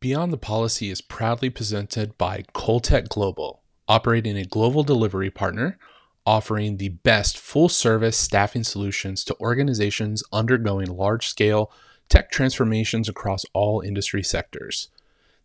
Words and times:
Beyond 0.00 0.32
the 0.32 0.38
Policy 0.38 0.90
is 0.90 1.00
proudly 1.00 1.48
presented 1.48 2.18
by 2.18 2.44
Coltech 2.54 3.08
Global, 3.08 3.62
operating 3.88 4.36
a 4.36 4.44
global 4.44 4.82
delivery 4.82 5.30
partner 5.30 5.78
offering 6.26 6.76
the 6.76 6.88
best 6.88 7.38
full 7.38 7.68
service 7.68 8.16
staffing 8.16 8.64
solutions 8.64 9.22
to 9.24 9.36
organizations 9.40 10.24
undergoing 10.32 10.88
large 10.88 11.28
scale 11.28 11.70
tech 12.08 12.30
transformations 12.30 13.08
across 13.08 13.44
all 13.52 13.80
industry 13.80 14.22
sectors. 14.22 14.88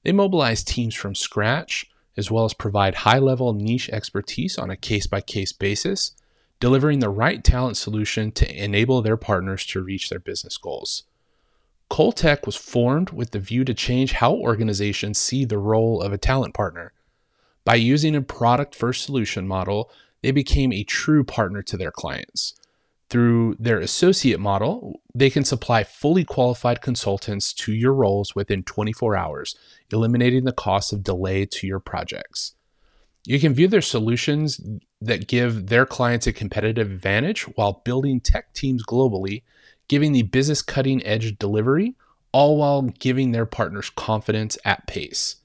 They 0.04 0.12
mobilize 0.12 0.64
teams 0.64 0.96
from 0.96 1.14
scratch, 1.14 1.86
as 2.18 2.32
well 2.32 2.46
as 2.46 2.54
provide 2.54 2.96
high 2.96 3.20
level 3.20 3.54
niche 3.54 3.90
expertise 3.90 4.58
on 4.58 4.72
a 4.72 4.78
case 4.78 5.06
by 5.06 5.22
case 5.22 5.54
basis, 5.54 6.14
delivering 6.60 7.00
the 7.00 7.10
right 7.10 7.44
talent 7.44 7.78
solution 7.78 8.32
to 8.34 8.64
enable 8.64 9.02
their 9.02 9.18
partners 9.18 9.66
to 9.68 9.82
reach 9.82 10.10
their 10.10 10.20
business 10.20 10.58
goals. 10.58 11.04
Coltech 11.92 12.46
was 12.46 12.56
formed 12.56 13.10
with 13.10 13.32
the 13.32 13.40
view 13.40 13.66
to 13.66 13.74
change 13.74 14.14
how 14.14 14.34
organizations 14.34 15.20
see 15.20 15.44
the 15.44 15.58
role 15.58 16.02
of 16.02 16.14
a 16.14 16.18
talent 16.18 16.54
partner. 16.54 16.94
By 17.66 17.76
using 17.76 18.16
a 18.16 18.22
product 18.22 18.74
first 18.74 19.04
solution 19.04 19.46
model, 19.46 19.92
they 20.24 20.32
became 20.32 20.72
a 20.72 20.86
true 20.86 21.26
partner 21.26 21.62
to 21.64 21.76
their 21.76 21.92
clients. 21.92 22.56
Through 23.10 23.58
their 23.60 23.80
associate 23.80 24.40
model, 24.40 25.02
they 25.14 25.30
can 25.30 25.44
supply 25.44 25.84
fully 25.84 26.24
qualified 26.24 26.82
consultants 26.82 27.52
to 27.56 27.74
your 27.74 27.94
roles 27.94 28.34
within 28.36 28.64
24 28.64 29.18
hours, 29.18 29.58
eliminating 29.92 30.46
the 30.46 30.54
cost 30.54 30.94
of 30.94 31.04
delay 31.04 31.46
to 31.46 31.68
your 31.68 31.82
projects. 31.82 32.54
You 33.26 33.38
can 33.38 33.54
view 33.54 33.68
their 33.68 33.82
solutions 33.82 34.62
that 35.02 35.28
give 35.28 35.68
their 35.68 35.86
clients 35.86 36.26
a 36.26 36.32
competitive 36.32 36.90
advantage 36.90 37.44
while 37.58 37.82
building 37.84 38.22
tech 38.22 38.54
teams 38.54 38.82
globally, 38.86 39.44
giving 39.92 40.14
the 40.14 40.22
business 40.22 40.62
cutting 40.62 41.06
edge 41.06 41.38
delivery, 41.38 41.96
all 42.32 42.56
while 42.56 42.82
giving 42.82 43.34
their 43.34 43.46
partners 43.46 43.90
confidence 43.90 44.58
at 44.64 44.88
pace. 44.88 45.36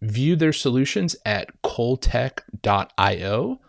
View 0.00 0.36
their 0.36 0.54
solutions 0.54 1.14
at 1.26 1.50
coltech.io. 1.60 3.60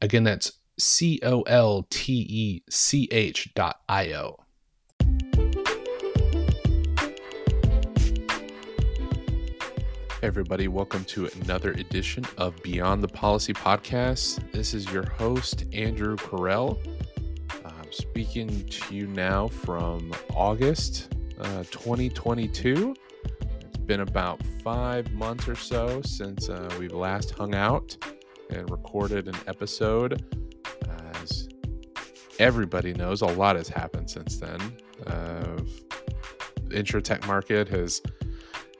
Again, 0.00 0.22
that's 0.22 0.52
C 0.78 1.18
O 1.24 1.42
L 1.42 1.88
T 1.90 2.12
E 2.12 2.62
C 2.70 3.08
H 3.10 3.52
dot 3.56 3.80
I 3.88 4.12
O. 4.12 4.38
Everybody, 10.22 10.68
welcome 10.68 11.04
to 11.06 11.28
another 11.42 11.72
edition 11.72 12.24
of 12.36 12.62
Beyond 12.62 13.02
the 13.02 13.08
Policy 13.08 13.54
Podcast. 13.54 14.52
This 14.52 14.72
is 14.72 14.88
your 14.92 15.10
host, 15.10 15.64
Andrew 15.72 16.14
Carell. 16.14 16.78
I'm 17.88 17.94
speaking 17.94 18.66
to 18.66 18.94
you 18.94 19.06
now 19.06 19.48
from 19.48 20.12
August 20.34 21.14
uh, 21.40 21.64
2022. 21.70 22.94
It's 23.40 23.78
been 23.78 24.00
about 24.00 24.42
five 24.62 25.10
months 25.14 25.48
or 25.48 25.54
so 25.54 26.02
since 26.02 26.50
uh, 26.50 26.68
we've 26.78 26.92
last 26.92 27.30
hung 27.30 27.54
out 27.54 27.96
and 28.50 28.70
recorded 28.70 29.26
an 29.26 29.36
episode. 29.46 30.22
As 31.14 31.48
everybody 32.38 32.92
knows, 32.92 33.22
a 33.22 33.26
lot 33.26 33.56
has 33.56 33.70
happened 33.70 34.10
since 34.10 34.36
then. 34.36 34.60
Uh, 35.06 35.56
the 36.64 36.74
insurtech 36.74 37.26
market 37.26 37.68
has 37.68 38.02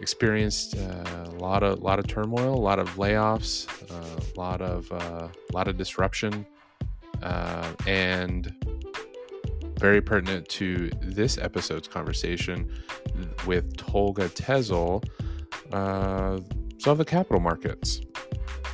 experienced 0.00 0.76
uh, 0.76 1.24
a 1.24 1.36
lot 1.38 1.62
of 1.62 1.78
lot 1.78 1.98
of 1.98 2.06
turmoil, 2.08 2.52
a 2.52 2.60
lot 2.60 2.78
of 2.78 2.90
layoffs, 2.96 3.66
uh, 3.90 4.20
a 4.20 4.38
lot 4.38 4.60
of 4.60 4.92
uh, 4.92 5.28
a 5.28 5.52
lot 5.54 5.66
of 5.66 5.78
disruption, 5.78 6.44
uh, 7.22 7.72
and 7.86 8.52
very 9.78 10.00
pertinent 10.00 10.48
to 10.48 10.90
this 11.00 11.38
episode's 11.38 11.88
conversation 11.88 12.70
with 13.46 13.76
Tolga 13.76 14.28
Tezel. 14.28 15.04
Uh, 15.72 16.40
so 16.78 16.94
the 16.94 17.04
capital 17.04 17.40
markets. 17.40 18.00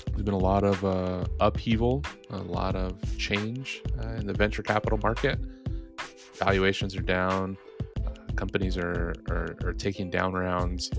There's 0.06 0.22
been 0.22 0.34
a 0.34 0.38
lot 0.38 0.62
of 0.62 0.84
uh, 0.84 1.24
upheaval, 1.40 2.04
a 2.30 2.38
lot 2.38 2.76
of 2.76 2.98
change 3.18 3.82
in 4.18 4.26
the 4.26 4.34
venture 4.34 4.62
capital 4.62 4.98
market. 5.02 5.38
Valuations 6.38 6.96
are 6.96 7.02
down 7.02 7.56
companies 8.36 8.76
are, 8.76 9.14
are, 9.30 9.56
are 9.64 9.72
taking 9.72 10.10
down 10.10 10.32
rounds. 10.32 10.90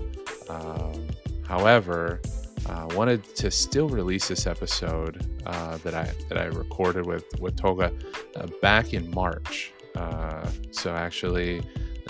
Um, 0.48 1.06
however, 1.46 2.20
I 2.68 2.72
uh, 2.72 2.86
wanted 2.94 3.22
to 3.36 3.50
still 3.50 3.88
release 3.88 4.28
this 4.28 4.46
episode 4.46 5.24
uh, 5.46 5.76
that 5.78 5.94
I 5.94 6.10
that 6.28 6.38
I 6.38 6.46
recorded 6.46 7.06
with 7.06 7.24
with 7.40 7.56
Tolga 7.56 7.92
uh, 8.34 8.46
back 8.60 8.92
in 8.92 9.08
March. 9.12 9.72
Uh, 9.96 10.48
so 10.70 10.94
actually, 10.94 11.60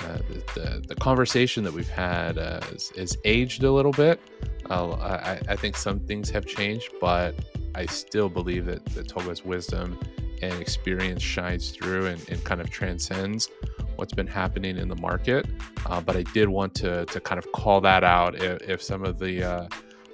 uh, 0.01 0.19
the, 0.55 0.85
the, 0.89 0.95
conversation 0.97 1.65
that 1.65 1.73
we've 1.73 1.89
had 1.89 2.37
uh, 2.37 2.61
is, 2.73 2.93
is, 2.93 3.17
aged 3.25 3.65
a 3.65 3.73
little 3.73 3.93
bit. 3.93 4.21
I, 4.69 5.41
I, 5.49 5.57
think 5.57 5.77
some 5.77 6.01
things 6.01 6.29
have 6.31 6.45
changed, 6.45 6.93
but 7.01 7.35
I 7.75 7.87
still 7.87 8.29
believe 8.29 8.67
that, 8.67 8.85
that 8.87 9.09
Tolga's 9.09 9.45
wisdom 9.45 9.99
and 10.43 10.53
experience 10.61 11.23
shines 11.23 11.71
through 11.71 12.07
and, 12.07 12.29
and 12.29 12.43
kind 12.45 12.61
of 12.61 12.69
transcends 12.71 13.49
what's 13.97 14.13
been 14.13 14.27
happening 14.27 14.77
in 14.77 14.89
the 14.89 14.97
market. 14.97 15.47
Uh, 15.87 16.01
but 16.01 16.17
I 16.17 16.23
did 16.23 16.49
want 16.49 16.75
to 16.77 17.07
to 17.07 17.21
kind 17.21 17.39
of 17.39 17.51
call 17.53 17.81
that 17.83 18.05
out 18.05 18.43
if, 18.43 18.63
if 18.63 18.83
some 18.83 19.05
of 19.05 19.19
the, 19.19 19.43
uh, 19.43 19.69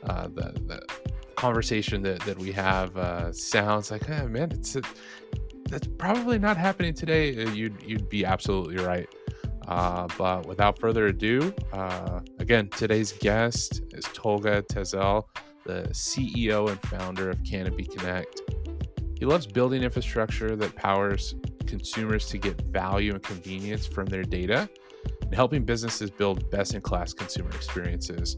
uh, 0.05 0.29
the, 0.29 0.53
the 0.67 0.87
conversation 1.37 2.03
that, 2.03 2.21
that 2.21 2.39
we 2.39 2.53
have 2.53 2.97
uh, 2.97 3.33
sounds 3.33 3.91
like, 3.91 4.07
hey, 4.07 4.27
man, 4.27 4.53
it's 4.53 4.77
that's 5.69 5.89
probably 5.99 6.39
not 6.39 6.57
happening 6.57 6.95
today. 6.95 7.45
Uh, 7.45 7.51
you'd 7.51 7.83
you'd 7.83 8.09
be 8.09 8.25
absolutely 8.25 8.77
right. 8.77 9.09
Uh, 9.69 10.09
but 10.19 10.47
without 10.47 10.79
further 10.79 11.07
ado, 11.07 11.55
again, 12.41 12.69
today's 12.69 13.13
guest 13.13 13.83
is 13.93 14.05
Tolga 14.13 14.63
Tezel, 14.63 15.25
the 15.65 15.85
CEO 15.93 16.69
and 16.69 16.81
founder 16.83 17.31
of 17.31 17.43
Canopy 17.45 17.85
Connect. 17.85 18.41
He 19.19 19.25
loves 19.25 19.47
building 19.47 19.83
infrastructure 19.83 20.57
that 20.57 20.75
powers 20.75 21.37
consumers 21.67 22.27
to 22.29 22.39
get 22.39 22.61
value 22.63 23.13
and 23.13 23.23
convenience 23.23 23.87
from 23.87 24.07
their 24.07 24.25
data 24.25 24.69
and 25.23 25.35
helping 25.35 25.65
businesses 25.65 26.11
build 26.11 26.51
best 26.51 26.75
in 26.75 26.81
class 26.81 27.15
consumer 27.15 27.51
experiences. 27.51 28.37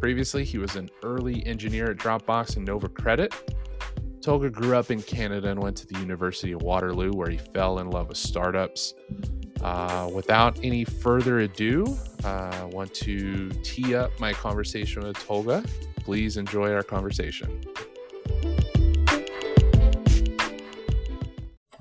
Previously, 0.00 0.44
he 0.44 0.58
was 0.58 0.76
an 0.76 0.88
early 1.02 1.44
engineer 1.46 1.90
at 1.90 1.98
Dropbox 1.98 2.56
and 2.56 2.64
Nova 2.64 2.88
Credit. 2.88 3.34
Tolga 4.28 4.50
grew 4.50 4.76
up 4.76 4.90
in 4.90 5.00
Canada 5.00 5.48
and 5.48 5.58
went 5.58 5.74
to 5.78 5.86
the 5.86 5.98
University 6.00 6.52
of 6.52 6.60
Waterloo, 6.60 7.12
where 7.12 7.30
he 7.30 7.38
fell 7.38 7.78
in 7.78 7.88
love 7.88 8.08
with 8.08 8.18
startups. 8.18 8.92
Uh, 9.62 10.10
without 10.12 10.62
any 10.62 10.84
further 10.84 11.40
ado, 11.40 11.86
uh, 12.24 12.50
I 12.52 12.64
want 12.64 12.92
to 12.92 13.48
tee 13.62 13.94
up 13.94 14.10
my 14.20 14.34
conversation 14.34 15.02
with 15.02 15.16
Tolga. 15.16 15.64
Please 16.00 16.36
enjoy 16.36 16.74
our 16.74 16.82
conversation. 16.82 17.64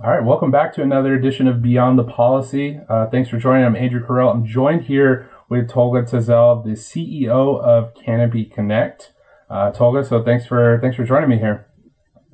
All 0.02 0.10
right, 0.10 0.24
welcome 0.24 0.50
back 0.50 0.74
to 0.76 0.82
another 0.82 1.16
edition 1.16 1.50
of 1.50 1.62
Beyond 1.62 2.00
the 2.00 2.06
Policy. 2.06 2.80
Uh, 2.88 3.08
thanks 3.08 3.30
for 3.30 3.38
joining. 3.38 3.66
I'm 3.66 3.76
Andrew 3.76 4.02
Carell. 4.02 4.34
I'm 4.34 4.46
joined 4.46 4.84
here 4.84 5.30
with 5.50 5.70
Tolga 5.70 6.04
Tezel, 6.04 6.64
the 6.64 6.78
CEO 6.78 7.62
of 7.62 7.94
Canopy 7.94 8.46
Connect. 8.46 9.12
Uh, 9.50 9.72
Tolga, 9.72 10.06
so 10.06 10.24
thanks 10.24 10.46
for 10.46 10.80
thanks 10.82 10.96
for 10.96 11.04
joining 11.04 11.28
me 11.28 11.40
here. 11.40 11.67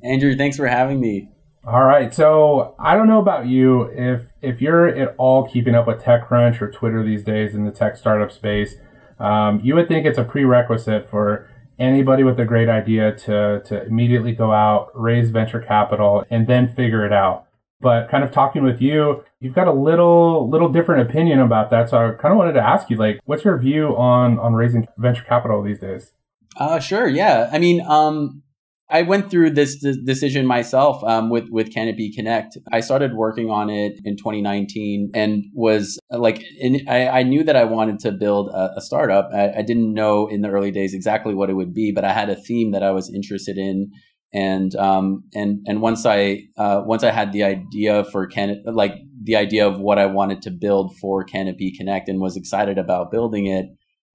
Andrew, 0.03 0.35
thanks 0.35 0.57
for 0.57 0.67
having 0.67 0.99
me. 0.99 1.29
All 1.65 1.83
right, 1.83 2.13
so 2.13 2.75
I 2.77 2.95
don't 2.95 3.07
know 3.07 3.19
about 3.19 3.47
you 3.47 3.83
if 3.93 4.21
if 4.41 4.61
you're 4.61 4.87
at 4.87 5.15
all 5.17 5.47
keeping 5.47 5.75
up 5.75 5.87
with 5.87 6.01
TechCrunch 6.01 6.61
or 6.61 6.69
Twitter 6.69 7.03
these 7.03 7.23
days 7.23 7.55
in 7.55 7.63
the 7.63 7.71
tech 7.71 7.95
startup 7.95 8.31
space, 8.31 8.75
um, 9.19 9.61
you 9.63 9.75
would 9.75 9.87
think 9.87 10.05
it's 10.05 10.17
a 10.17 10.25
prerequisite 10.25 11.09
for 11.09 11.49
anybody 11.79 12.23
with 12.23 12.39
a 12.39 12.45
great 12.45 12.67
idea 12.67 13.15
to 13.15 13.61
to 13.65 13.85
immediately 13.85 14.33
go 14.33 14.51
out, 14.51 14.91
raise 14.93 15.29
venture 15.29 15.61
capital, 15.61 16.25
and 16.29 16.47
then 16.47 16.73
figure 16.75 17.05
it 17.05 17.13
out 17.13 17.47
but 17.83 18.09
kind 18.09 18.23
of 18.23 18.31
talking 18.31 18.63
with 18.63 18.81
you, 18.81 19.23
you've 19.41 19.53
got 19.53 19.67
a 19.67 19.73
little 19.73 20.49
little 20.49 20.69
different 20.69 21.07
opinion 21.07 21.39
about 21.39 21.69
that. 21.69 21.89
So 21.89 21.97
I 21.97 22.11
kind 22.19 22.31
of 22.31 22.37
wanted 22.37 22.53
to 22.53 22.61
ask 22.61 22.89
you, 22.89 22.95
like, 22.95 23.19
what's 23.25 23.43
your 23.43 23.59
view 23.59 23.95
on 23.97 24.39
on 24.39 24.53
raising 24.53 24.87
venture 24.97 25.23
capital 25.23 25.61
these 25.61 25.79
days? 25.79 26.13
Uh, 26.57 26.79
sure. 26.79 27.07
Yeah. 27.07 27.49
I 27.51 27.59
mean, 27.59 27.81
um, 27.81 28.41
I 28.89 29.01
went 29.01 29.31
through 29.31 29.51
this, 29.51 29.83
decision 30.05 30.45
myself 30.45 31.03
um, 31.03 31.29
with 31.29 31.45
with 31.49 31.73
Canopy 31.73 32.11
Connect. 32.11 32.57
I 32.71 32.81
started 32.81 33.15
working 33.15 33.49
on 33.49 33.69
it 33.69 33.99
in 34.03 34.17
2019 34.17 35.11
and 35.15 35.45
was 35.53 35.97
like, 36.11 36.43
in, 36.59 36.81
I, 36.87 37.07
I, 37.07 37.23
knew 37.23 37.43
that 37.43 37.55
I 37.55 37.63
wanted 37.63 37.99
to 37.99 38.11
build 38.11 38.49
a, 38.49 38.73
a 38.77 38.81
startup. 38.81 39.29
I, 39.33 39.59
I, 39.59 39.61
didn't 39.61 39.93
know 39.93 40.27
in 40.27 40.41
the 40.41 40.49
early 40.49 40.69
days 40.69 40.93
exactly 40.93 41.33
what 41.33 41.49
it 41.49 41.53
would 41.53 41.73
be, 41.73 41.91
but 41.91 42.05
I 42.05 42.13
had 42.13 42.29
a 42.29 42.35
theme 42.35 42.71
that 42.71 42.83
I 42.83 42.91
was 42.91 43.09
interested 43.09 43.57
in 43.57 43.91
and 44.33 44.75
um, 44.75 45.23
and 45.33 45.63
and 45.67 45.81
once 45.81 46.05
I 46.05 46.47
uh, 46.57 46.81
once 46.85 47.03
I 47.03 47.11
had 47.11 47.31
the 47.31 47.43
idea 47.43 48.03
for 48.05 48.25
Can 48.25 48.63
like 48.65 48.95
the 49.21 49.35
idea 49.35 49.67
of 49.67 49.79
what 49.79 49.99
I 49.99 50.07
wanted 50.07 50.41
to 50.43 50.51
build 50.51 50.97
for 50.97 51.23
Canopy 51.23 51.71
Connect 51.71 52.09
and 52.09 52.19
was 52.19 52.35
excited 52.35 52.77
about 52.77 53.11
building 53.11 53.45
it, 53.45 53.67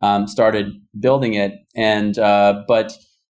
um, 0.03 0.27
started 0.27 0.73
building 0.99 1.35
it, 1.35 1.53
and 1.77 2.19
uh, 2.19 2.63
but 2.67 2.93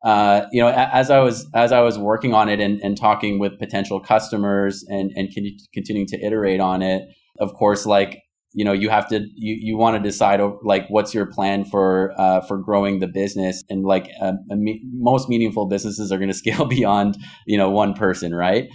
uh, 0.04 0.46
you 0.51 0.62
know 0.62 0.69
as 0.69 1.10
I 1.10 1.19
was 1.19 1.48
as 1.54 1.72
I 1.72 1.81
was 1.81 1.98
working 1.98 2.34
on 2.34 2.50
it 2.50 2.60
and, 2.60 2.80
and 2.81 2.98
talking 2.98 3.40
with 3.40 3.60
potential 3.60 4.00
customers 4.00 4.84
and 4.88 5.12
and 5.16 5.30
con- 5.34 5.57
continuing 5.74 6.07
to 6.07 6.25
iterate 6.25 6.60
on 6.60 6.81
it, 6.81 7.04
of 7.40 7.54
course, 7.54 7.86
like 7.86 8.22
you 8.54 8.63
know 8.63 8.72
you 8.72 8.90
have 8.90 9.07
to 9.10 9.19
you, 9.36 9.57
you 9.60 9.78
want 9.78 9.98
to 9.98 10.01
decide 10.01 10.42
like 10.63 10.86
what's 10.90 11.13
your 11.13 11.25
plan 11.25 11.66
for 11.66 12.13
uh, 12.18 12.42
for 12.42 12.57
growing 12.57 13.00
the 13.00 13.07
business? 13.07 13.63
And 13.69 13.86
like 13.86 14.10
uh, 14.22 14.34
me- 14.50 14.81
most 14.94 15.28
meaningful 15.28 15.68
businesses 15.68 16.12
are 16.12 16.18
going 16.18 16.30
to 16.31 16.34
scale 16.34 16.66
beyond 16.66 17.18
you 17.46 17.57
know 17.57 17.69
one 17.69 17.94
person 17.94 18.34
right? 18.34 18.68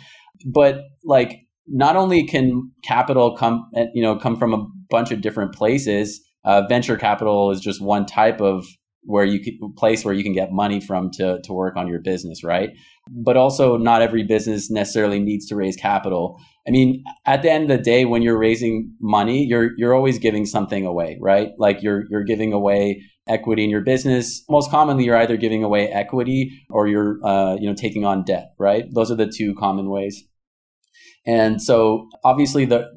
But 0.47 0.83
like 1.05 1.41
not 1.67 1.97
only 1.97 2.27
can 2.27 2.71
capital 2.83 3.35
come 3.37 3.67
you 3.95 4.03
know 4.03 4.17
come 4.17 4.37
from 4.37 4.53
a 4.53 4.67
bunch 4.91 5.11
of 5.11 5.23
different 5.23 5.55
places 5.55 6.21
uh, 6.45 6.63
venture 6.69 6.97
capital 6.97 7.51
is 7.51 7.61
just 7.61 7.81
one 7.81 8.05
type 8.05 8.41
of 8.41 8.67
where 9.05 9.25
you 9.25 9.41
can 9.41 9.73
place 9.77 10.05
where 10.05 10.15
you 10.15 10.23
can 10.23 10.33
get 10.33 10.53
money 10.53 10.81
from 10.81 11.11
to 11.13 11.41
to 11.43 11.53
work 11.53 11.77
on 11.77 11.89
your 11.89 12.01
business, 12.01 12.43
right? 12.43 12.71
But 13.11 13.37
also 13.37 13.77
not 13.77 14.03
every 14.03 14.23
business 14.23 14.71
necessarily 14.71 15.21
needs 15.21 15.47
to 15.49 15.57
raise 15.57 15.77
capital. 15.77 16.41
I 16.67 16.71
mean, 16.71 17.05
at 17.27 17.43
the 17.43 17.51
end 17.51 17.71
of 17.71 17.77
the 17.77 17.83
day, 17.83 18.07
when 18.07 18.23
you're 18.23 18.39
raising 18.39 18.95
money, 19.01 19.45
you're 19.45 19.71
you're 19.77 19.95
always 19.95 20.19
giving 20.19 20.47
something 20.47 20.87
away, 20.87 21.19
right? 21.21 21.51
Like 21.59 21.83
you're 21.83 22.05
you're 22.11 22.25
giving 22.25 22.53
away 22.53 23.03
equity 23.29 23.65
in 23.65 23.71
your 23.71 23.83
business. 23.83 24.43
Most 24.49 24.71
commonly, 24.71 25.05
you're 25.05 25.17
either 25.17 25.37
giving 25.37 25.63
away 25.63 25.89
equity 25.89 26.63
or 26.71 26.89
you're 26.89 27.19
uh, 27.25 27.57
you 27.57 27.69
know 27.69 27.75
taking 27.75 28.05
on 28.05 28.25
debt, 28.25 28.55
right? 28.59 28.85
Those 28.93 29.11
are 29.11 29.17
the 29.17 29.27
two 29.31 29.55
common 29.55 29.91
ways. 29.91 30.25
And 31.27 31.63
so, 31.63 32.09
obviously, 32.23 32.65
the 32.65 32.91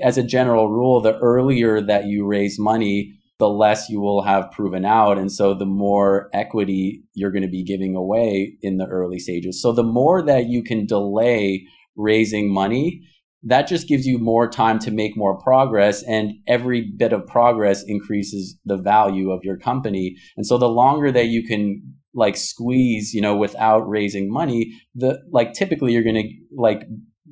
as 0.00 0.18
a 0.18 0.22
general 0.22 0.70
rule, 0.70 1.00
the 1.00 1.18
earlier 1.18 1.80
that 1.80 2.06
you 2.06 2.26
raise 2.26 2.58
money, 2.58 3.14
the 3.42 3.48
less 3.48 3.88
you 3.88 4.00
will 4.00 4.22
have 4.22 4.52
proven 4.52 4.84
out. 4.84 5.18
And 5.18 5.32
so 5.32 5.52
the 5.52 5.66
more 5.66 6.30
equity 6.32 7.02
you're 7.14 7.32
going 7.32 7.42
to 7.42 7.48
be 7.48 7.64
giving 7.64 7.96
away 7.96 8.56
in 8.62 8.76
the 8.76 8.86
early 8.86 9.18
stages. 9.18 9.60
So 9.60 9.72
the 9.72 9.82
more 9.82 10.22
that 10.22 10.46
you 10.46 10.62
can 10.62 10.86
delay 10.86 11.66
raising 11.96 12.54
money, 12.54 13.02
that 13.42 13.66
just 13.66 13.88
gives 13.88 14.06
you 14.06 14.20
more 14.20 14.48
time 14.48 14.78
to 14.78 14.92
make 14.92 15.16
more 15.16 15.36
progress. 15.42 16.04
And 16.04 16.34
every 16.46 16.92
bit 16.96 17.12
of 17.12 17.26
progress 17.26 17.82
increases 17.82 18.56
the 18.64 18.76
value 18.76 19.32
of 19.32 19.40
your 19.42 19.58
company. 19.58 20.14
And 20.36 20.46
so 20.46 20.56
the 20.56 20.68
longer 20.68 21.10
that 21.10 21.26
you 21.26 21.44
can 21.44 21.82
like 22.14 22.36
squeeze, 22.36 23.12
you 23.12 23.20
know, 23.20 23.36
without 23.36 23.88
raising 23.88 24.32
money, 24.32 24.72
the 24.94 25.18
like 25.32 25.52
typically 25.52 25.94
you're 25.94 26.04
going 26.04 26.14
to 26.14 26.28
like 26.56 26.84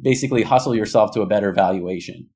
basically 0.03 0.43
hustle 0.43 0.75
yourself 0.75 1.13
to 1.13 1.21
a 1.21 1.27
better 1.27 1.53
valuation. 1.53 2.29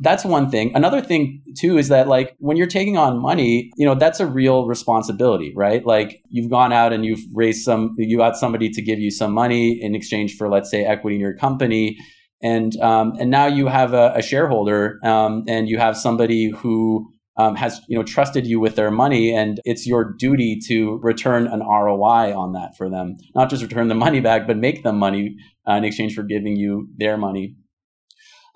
That's 0.00 0.24
one 0.24 0.50
thing. 0.50 0.74
Another 0.74 1.02
thing 1.02 1.42
too 1.58 1.76
is 1.76 1.88
that 1.88 2.08
like 2.08 2.34
when 2.38 2.56
you're 2.56 2.66
taking 2.66 2.96
on 2.96 3.20
money, 3.20 3.70
you 3.76 3.84
know, 3.84 3.94
that's 3.94 4.20
a 4.20 4.26
real 4.26 4.66
responsibility, 4.66 5.52
right? 5.54 5.84
Like 5.84 6.22
you've 6.30 6.50
gone 6.50 6.72
out 6.72 6.92
and 6.92 7.04
you've 7.04 7.20
raised 7.34 7.62
some, 7.62 7.94
you 7.98 8.16
got 8.16 8.36
somebody 8.36 8.70
to 8.70 8.80
give 8.80 8.98
you 8.98 9.10
some 9.10 9.32
money 9.32 9.78
in 9.82 9.94
exchange 9.94 10.36
for, 10.36 10.48
let's 10.48 10.70
say, 10.70 10.84
equity 10.84 11.16
in 11.16 11.20
your 11.20 11.36
company. 11.36 11.98
And, 12.42 12.74
um, 12.80 13.12
and 13.20 13.30
now 13.30 13.46
you 13.46 13.66
have 13.66 13.92
a, 13.92 14.14
a 14.16 14.22
shareholder, 14.22 14.98
um, 15.04 15.44
and 15.46 15.68
you 15.68 15.78
have 15.78 15.96
somebody 15.96 16.50
who, 16.50 17.12
um, 17.36 17.54
has 17.56 17.80
you 17.88 17.96
know 17.96 18.02
trusted 18.04 18.46
you 18.46 18.60
with 18.60 18.76
their 18.76 18.90
money 18.90 19.34
and 19.34 19.58
it's 19.64 19.86
your 19.86 20.12
duty 20.18 20.58
to 20.66 20.98
return 21.02 21.46
an 21.46 21.60
ROI 21.60 22.36
on 22.36 22.52
that 22.52 22.76
for 22.76 22.90
them 22.90 23.16
not 23.34 23.48
just 23.48 23.62
return 23.62 23.88
the 23.88 23.94
money 23.94 24.20
back 24.20 24.46
but 24.46 24.58
make 24.58 24.82
them 24.82 24.98
money 24.98 25.36
uh, 25.66 25.72
in 25.72 25.84
exchange 25.84 26.14
for 26.14 26.22
giving 26.22 26.56
you 26.56 26.88
their 26.98 27.16
money 27.16 27.56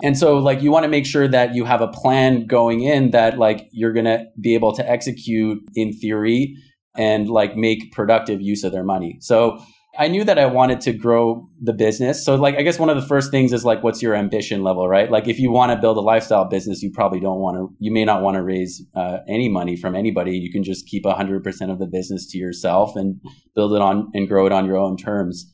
and 0.03 0.17
so 0.17 0.39
like 0.39 0.63
you 0.63 0.71
want 0.71 0.85
to 0.85 0.89
make 0.89 1.07
sure 1.07 1.27
that 1.29 1.55
you 1.55 1.65
have 1.65 1.81
a 1.81 1.89
plan 1.89 2.47
going 2.47 2.83
in 2.83 3.13
that 3.13 3.39
like 3.39 3.69
you're 3.73 3.93
going 3.93 4.05
to 4.05 4.27
be 4.41 4.55
able 4.55 4.73
to 4.75 4.89
execute 4.89 5.59
in 5.75 5.93
theory 5.93 6.57
and 6.97 7.29
like 7.29 7.57
make 7.57 7.93
productive 7.93 8.41
use 8.41 8.65
of 8.65 8.73
their 8.73 8.85
money. 8.85 9.19
So 9.21 9.59
I 9.99 10.09
knew 10.09 10.25
that 10.25 10.39
I 10.39 10.45
wanted 10.45 10.83
to 10.83 10.93
grow 10.93 11.49
the 11.63 11.73
business. 11.73 12.23
So 12.23 12.35
like 12.35 12.57
I 12.57 12.63
guess 12.63 12.79
one 12.79 12.91
of 12.91 13.01
the 13.01 13.07
first 13.07 13.31
things 13.31 13.55
is 13.55 13.65
like 13.65 13.83
what's 13.83 14.03
your 14.03 14.15
ambition 14.15 14.63
level, 14.63 14.87
right? 14.89 15.11
Like 15.11 15.29
if 15.29 15.39
you 15.39 15.51
want 15.51 15.73
to 15.73 15.77
build 15.77 15.97
a 15.97 16.03
lifestyle 16.03 16.45
business, 16.45 16.83
you 16.83 16.91
probably 16.93 17.21
don't 17.21 17.39
want 17.39 17.57
to 17.57 17.75
you 17.79 17.91
may 17.91 18.05
not 18.05 18.23
want 18.23 18.37
to 18.37 18.43
raise 18.43 18.85
uh, 18.95 19.19
any 19.29 19.49
money 19.49 19.77
from 19.77 19.95
anybody. 19.95 20.37
You 20.37 20.53
can 20.53 20.63
just 20.63 20.87
keep 20.87 21.05
100% 21.05 21.71
of 21.71 21.79
the 21.79 21.87
business 21.87 22.27
to 22.33 22.39
yourself 22.39 22.97
and 22.97 23.21
build 23.55 23.73
it 23.73 23.81
on 23.81 24.11
and 24.13 24.29
grow 24.29 24.47
it 24.47 24.53
on 24.53 24.67
your 24.67 24.77
own 24.77 24.97
terms. 24.99 25.51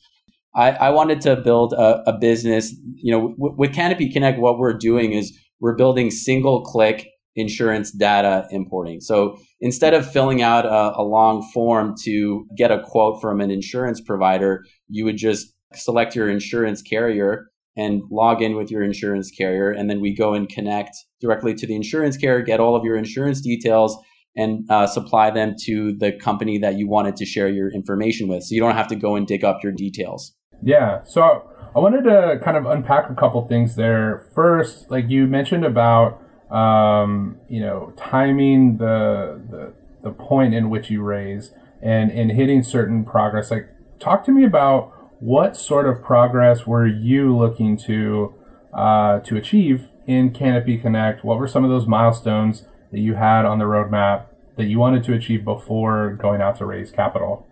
I, 0.55 0.71
I 0.73 0.91
wanted 0.91 1.21
to 1.23 1.37
build 1.37 1.73
a, 1.73 2.03
a 2.09 2.19
business. 2.19 2.75
You 2.97 3.13
know, 3.13 3.29
w- 3.31 3.55
with 3.57 3.75
Canopy 3.75 4.11
Connect, 4.11 4.39
what 4.39 4.59
we're 4.59 4.77
doing 4.77 5.13
is 5.13 5.37
we're 5.61 5.77
building 5.77 6.11
single 6.11 6.63
click 6.63 7.07
insurance 7.35 7.91
data 7.91 8.47
importing. 8.51 9.01
So 9.01 9.39
instead 9.61 9.95
of 9.95 10.11
filling 10.11 10.43
out 10.43 10.67
a, 10.67 10.99
a, 10.99 11.03
long 11.03 11.43
form 11.55 11.95
to 12.05 12.47
get 12.57 12.71
a 12.71 12.83
quote 12.83 13.23
from 13.23 13.41
an 13.41 13.51
insurance 13.51 14.01
provider, 14.01 14.65
you 14.89 15.05
would 15.07 15.17
just 15.17 15.53
select 15.75 16.15
your 16.15 16.29
insurance 16.29 16.83
carrier 16.83 17.47
and 17.75 18.03
log 18.11 18.43
in 18.43 18.55
with 18.55 18.71
your 18.71 18.83
insurance 18.83 19.31
carrier. 19.31 19.71
And 19.71 19.89
then 19.89 20.03
we 20.03 20.15
go 20.15 20.35
and 20.35 20.47
connect 20.47 20.95
directly 21.23 21.55
to 21.55 21.67
the 21.67 21.75
insurance 21.75 22.19
carrier, 22.19 22.43
get 22.43 22.61
all 22.61 22.77
of 22.77 22.85
your 22.85 22.97
insurance 22.97 23.41
details, 23.41 23.97
and 24.37 24.71
uh, 24.71 24.87
supply 24.87 25.31
them 25.31 25.55
to 25.65 25.97
the 25.99 26.13
company 26.13 26.59
that 26.59 26.77
you 26.77 26.89
wanted 26.89 27.17
to 27.17 27.25
share 27.25 27.49
your 27.49 27.71
information 27.73 28.29
with. 28.29 28.43
So 28.43 28.55
you 28.55 28.61
don't 28.61 28.77
have 28.77 28.89
to 28.89 28.97
go 28.97 29.17
and 29.17 29.27
dig 29.27 29.43
up 29.43 29.63
your 29.63 29.73
details. 29.73 30.35
Yeah. 30.63 31.03
So 31.05 31.51
I 31.75 31.79
wanted 31.79 32.05
to 32.05 32.41
kind 32.45 32.57
of 32.57 32.67
unpack 32.67 33.11
a 33.11 33.15
couple 33.15 33.47
things 33.49 33.77
there. 33.77 34.27
First, 34.35 34.91
like 34.91 35.09
you 35.09 35.27
mentioned 35.27 35.65
about, 35.65 36.23
um, 36.51 37.39
you 37.49 37.61
know, 37.61 37.93
timing 37.97 38.77
the, 38.77 39.41
the, 39.51 39.73
the 40.03 40.11
point 40.11 40.55
in 40.55 40.71
which 40.71 40.91
you 40.91 41.03
raise 41.03 41.53
and, 41.83 42.11
and 42.11 42.31
hitting 42.31 42.63
certain 42.63 43.05
progress. 43.05 43.51
Like, 43.51 43.69
talk 43.99 44.25
to 44.27 44.33
me 44.33 44.45
about 44.45 44.93
what 45.21 45.57
sort 45.57 45.89
of 45.89 46.03
progress 46.03 46.67
were 46.67 46.87
you 46.87 47.37
looking 47.37 47.77
to, 47.79 48.35
uh, 48.75 49.21
to 49.21 49.37
achieve 49.37 49.89
in 50.07 50.33
Canopy 50.33 50.79
Connect? 50.79 51.25
What 51.25 51.39
were 51.39 51.49
some 51.49 51.65
of 51.65 51.71
those 51.71 51.87
milestones 51.87 52.67
that 52.91 53.01
you 53.01 53.15
had 53.15 53.45
on 53.45 53.59
the 53.59 53.65
roadmap 53.65 54.27
that 54.57 54.65
you 54.65 54.79
wanted 54.79 55.05
to 55.05 55.15
achieve 55.15 55.45
before 55.45 56.13
going 56.21 56.43
out 56.43 56.59
to 56.59 56.67
raise 56.67 56.91
capital? 56.91 57.47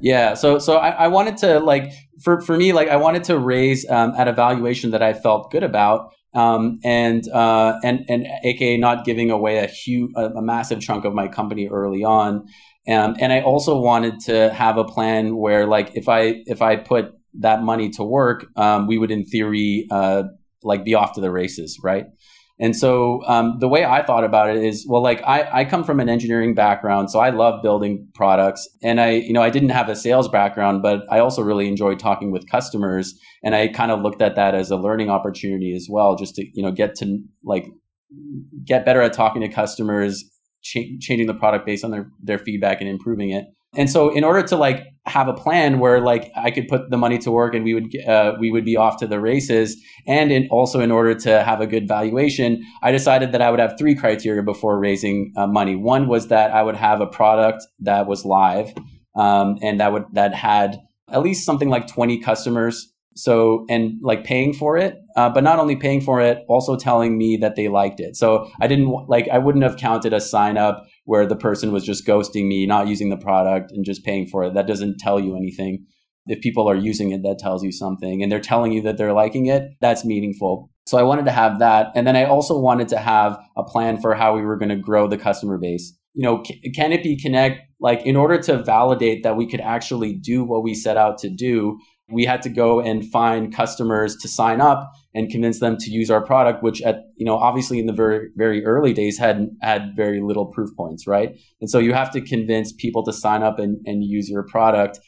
Yeah, 0.00 0.34
so 0.34 0.58
so 0.58 0.76
I, 0.76 0.90
I, 0.90 1.08
wanted 1.08 1.36
to 1.38 1.60
like 1.60 1.92
for 2.22 2.40
for 2.40 2.56
me 2.56 2.72
like 2.72 2.88
I 2.88 2.96
wanted 2.96 3.24
to 3.24 3.38
raise 3.38 3.88
um, 3.90 4.14
at 4.16 4.28
a 4.28 4.32
valuation 4.32 4.92
that 4.92 5.02
I 5.02 5.12
felt 5.12 5.50
good 5.50 5.62
about, 5.62 6.12
um, 6.34 6.80
and 6.84 7.28
uh, 7.28 7.78
and 7.84 8.06
and 8.08 8.26
aka 8.44 8.78
not 8.78 9.04
giving 9.04 9.30
away 9.30 9.58
a 9.58 9.66
huge 9.66 10.10
a, 10.16 10.30
a 10.30 10.42
massive 10.42 10.80
chunk 10.80 11.04
of 11.04 11.12
my 11.12 11.28
company 11.28 11.68
early 11.68 12.02
on, 12.02 12.46
um, 12.88 13.16
and 13.20 13.30
I 13.30 13.42
also 13.42 13.78
wanted 13.78 14.20
to 14.20 14.50
have 14.54 14.78
a 14.78 14.84
plan 14.84 15.36
where 15.36 15.66
like 15.66 15.94
if 15.94 16.08
I 16.08 16.42
if 16.46 16.62
I 16.62 16.76
put 16.76 17.12
that 17.40 17.62
money 17.62 17.90
to 17.90 18.02
work, 18.02 18.46
um, 18.56 18.86
we 18.86 18.96
would 18.96 19.10
in 19.10 19.26
theory 19.26 19.86
uh, 19.90 20.22
like 20.62 20.82
be 20.82 20.94
off 20.94 21.12
to 21.14 21.20
the 21.20 21.30
races, 21.30 21.78
right? 21.82 22.06
And 22.60 22.76
so 22.76 23.24
um, 23.26 23.56
the 23.58 23.68
way 23.68 23.86
I 23.86 24.04
thought 24.04 24.22
about 24.22 24.54
it 24.54 24.62
is, 24.62 24.86
well, 24.86 25.02
like 25.02 25.22
I, 25.26 25.60
I 25.60 25.64
come 25.64 25.82
from 25.82 25.98
an 25.98 26.10
engineering 26.10 26.54
background, 26.54 27.10
so 27.10 27.18
I 27.18 27.30
love 27.30 27.62
building 27.62 28.06
products. 28.14 28.68
And 28.82 29.00
I, 29.00 29.12
you 29.12 29.32
know, 29.32 29.42
I 29.42 29.48
didn't 29.48 29.70
have 29.70 29.88
a 29.88 29.96
sales 29.96 30.28
background, 30.28 30.82
but 30.82 31.04
I 31.10 31.20
also 31.20 31.40
really 31.40 31.66
enjoyed 31.66 31.98
talking 31.98 32.32
with 32.32 32.50
customers. 32.50 33.18
And 33.42 33.54
I 33.54 33.68
kind 33.68 33.90
of 33.90 34.02
looked 34.02 34.20
at 34.20 34.36
that 34.36 34.54
as 34.54 34.70
a 34.70 34.76
learning 34.76 35.08
opportunity 35.08 35.74
as 35.74 35.88
well, 35.90 36.16
just 36.16 36.34
to, 36.34 36.44
you 36.52 36.62
know, 36.62 36.70
get 36.70 36.94
to 36.96 37.18
like 37.42 37.66
get 38.64 38.84
better 38.84 39.00
at 39.00 39.14
talking 39.14 39.40
to 39.40 39.48
customers, 39.48 40.22
ch- 40.62 40.98
changing 41.00 41.28
the 41.28 41.34
product 41.34 41.64
based 41.64 41.84
on 41.84 41.90
their, 41.90 42.10
their 42.22 42.38
feedback 42.38 42.82
and 42.82 42.90
improving 42.90 43.30
it. 43.30 43.46
And 43.76 43.88
so 43.88 44.08
in 44.10 44.24
order 44.24 44.42
to 44.48 44.56
like 44.56 44.84
have 45.06 45.28
a 45.28 45.32
plan 45.32 45.78
where 45.78 46.00
like 46.00 46.30
I 46.36 46.50
could 46.50 46.68
put 46.68 46.90
the 46.90 46.96
money 46.96 47.18
to 47.18 47.30
work 47.30 47.54
and 47.54 47.64
we 47.64 47.74
would 47.74 47.96
uh, 48.06 48.32
we 48.38 48.50
would 48.50 48.64
be 48.64 48.76
off 48.76 48.98
to 48.98 49.06
the 49.06 49.20
races 49.20 49.76
and 50.06 50.32
in, 50.32 50.48
also 50.50 50.80
in 50.80 50.90
order 50.90 51.14
to 51.14 51.42
have 51.42 51.60
a 51.60 51.66
good 51.66 51.86
valuation, 51.86 52.64
I 52.82 52.90
decided 52.90 53.32
that 53.32 53.40
I 53.40 53.50
would 53.50 53.60
have 53.60 53.78
three 53.78 53.94
criteria 53.94 54.42
before 54.42 54.78
raising 54.78 55.32
uh, 55.36 55.46
money. 55.46 55.76
One 55.76 56.08
was 56.08 56.28
that 56.28 56.50
I 56.52 56.62
would 56.62 56.76
have 56.76 57.00
a 57.00 57.06
product 57.06 57.64
that 57.80 58.06
was 58.06 58.24
live 58.24 58.72
um, 59.16 59.56
and 59.62 59.80
that 59.80 59.92
would 59.92 60.04
that 60.12 60.34
had 60.34 60.78
at 61.10 61.22
least 61.22 61.44
something 61.44 61.68
like 61.68 61.86
20 61.86 62.20
customers 62.20 62.92
so 63.20 63.64
and 63.68 63.92
like 64.02 64.24
paying 64.24 64.52
for 64.52 64.76
it 64.76 64.96
uh, 65.16 65.28
but 65.28 65.44
not 65.44 65.58
only 65.58 65.76
paying 65.76 66.00
for 66.00 66.20
it 66.20 66.38
also 66.48 66.76
telling 66.76 67.18
me 67.18 67.36
that 67.36 67.56
they 67.56 67.68
liked 67.68 68.00
it 68.00 68.16
so 68.16 68.50
i 68.60 68.66
didn't 68.66 68.88
like 69.08 69.28
i 69.28 69.38
wouldn't 69.38 69.64
have 69.64 69.76
counted 69.76 70.12
a 70.12 70.20
sign 70.20 70.56
up 70.56 70.86
where 71.10 71.26
the 71.26 71.34
person 71.34 71.72
was 71.72 71.84
just 71.84 72.06
ghosting 72.06 72.46
me, 72.46 72.66
not 72.66 72.86
using 72.86 73.10
the 73.10 73.16
product 73.16 73.72
and 73.72 73.84
just 73.84 74.04
paying 74.04 74.28
for 74.28 74.44
it. 74.44 74.54
That 74.54 74.68
doesn't 74.68 75.00
tell 75.00 75.18
you 75.18 75.36
anything. 75.36 75.84
If 76.26 76.40
people 76.40 76.70
are 76.70 76.76
using 76.76 77.10
it, 77.10 77.24
that 77.24 77.40
tells 77.40 77.64
you 77.64 77.72
something. 77.72 78.22
And 78.22 78.30
they're 78.30 78.38
telling 78.38 78.70
you 78.70 78.80
that 78.82 78.96
they're 78.96 79.12
liking 79.12 79.46
it, 79.46 79.72
that's 79.80 80.04
meaningful. 80.04 80.70
So 80.86 80.98
I 80.98 81.02
wanted 81.02 81.24
to 81.24 81.32
have 81.32 81.58
that. 81.58 81.88
And 81.96 82.06
then 82.06 82.14
I 82.14 82.26
also 82.26 82.56
wanted 82.56 82.86
to 82.90 82.98
have 82.98 83.36
a 83.56 83.64
plan 83.64 84.00
for 84.00 84.14
how 84.14 84.36
we 84.36 84.42
were 84.42 84.56
going 84.56 84.68
to 84.68 84.76
grow 84.76 85.08
the 85.08 85.18
customer 85.18 85.58
base. 85.58 85.92
You 86.14 86.22
know, 86.22 86.44
Canopy 86.76 87.16
Connect, 87.16 87.58
like 87.80 88.06
in 88.06 88.14
order 88.14 88.38
to 88.42 88.62
validate 88.62 89.24
that 89.24 89.36
we 89.36 89.48
could 89.50 89.60
actually 89.60 90.14
do 90.14 90.44
what 90.44 90.62
we 90.62 90.74
set 90.74 90.96
out 90.96 91.18
to 91.18 91.28
do, 91.28 91.76
we 92.10 92.24
had 92.24 92.42
to 92.42 92.48
go 92.48 92.80
and 92.80 93.08
find 93.10 93.54
customers 93.54 94.16
to 94.16 94.28
sign 94.28 94.60
up 94.60 94.92
and 95.14 95.30
convince 95.30 95.60
them 95.60 95.76
to 95.78 95.90
use 95.90 96.10
our 96.10 96.24
product 96.24 96.62
which 96.62 96.80
at 96.82 97.04
you 97.16 97.26
know 97.26 97.36
obviously 97.36 97.78
in 97.78 97.86
the 97.86 97.92
very 97.92 98.28
very 98.36 98.64
early 98.64 98.92
days 98.92 99.18
had 99.18 99.48
had 99.62 99.92
very 99.96 100.20
little 100.20 100.46
proof 100.46 100.70
points 100.76 101.06
right? 101.06 101.30
And 101.60 101.70
so 101.70 101.78
you 101.78 101.92
have 101.92 102.10
to 102.12 102.20
convince 102.20 102.72
people 102.72 103.04
to 103.04 103.12
sign 103.12 103.42
up 103.42 103.58
and, 103.58 103.78
and 103.86 104.04
use 104.04 104.28
your 104.28 104.44
product. 104.44 104.98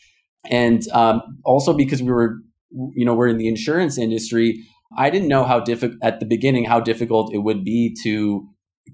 And 0.51 0.83
um, 0.93 1.23
also 1.45 1.73
because 1.73 2.03
we 2.03 2.11
were 2.11 2.39
you 2.71 3.05
know 3.05 3.15
we're 3.15 3.29
in 3.29 3.39
the 3.39 3.49
insurance 3.49 3.99
industry 3.99 4.65
I 4.97 5.09
didn't 5.09 5.29
know 5.29 5.45
how 5.45 5.61
difficult 5.61 5.99
at 6.03 6.21
the 6.21 6.27
beginning 6.27 6.65
how 6.65 6.81
difficult 6.81 7.33
it 7.33 7.39
would 7.39 7.65
be 7.65 7.97
to 8.03 8.47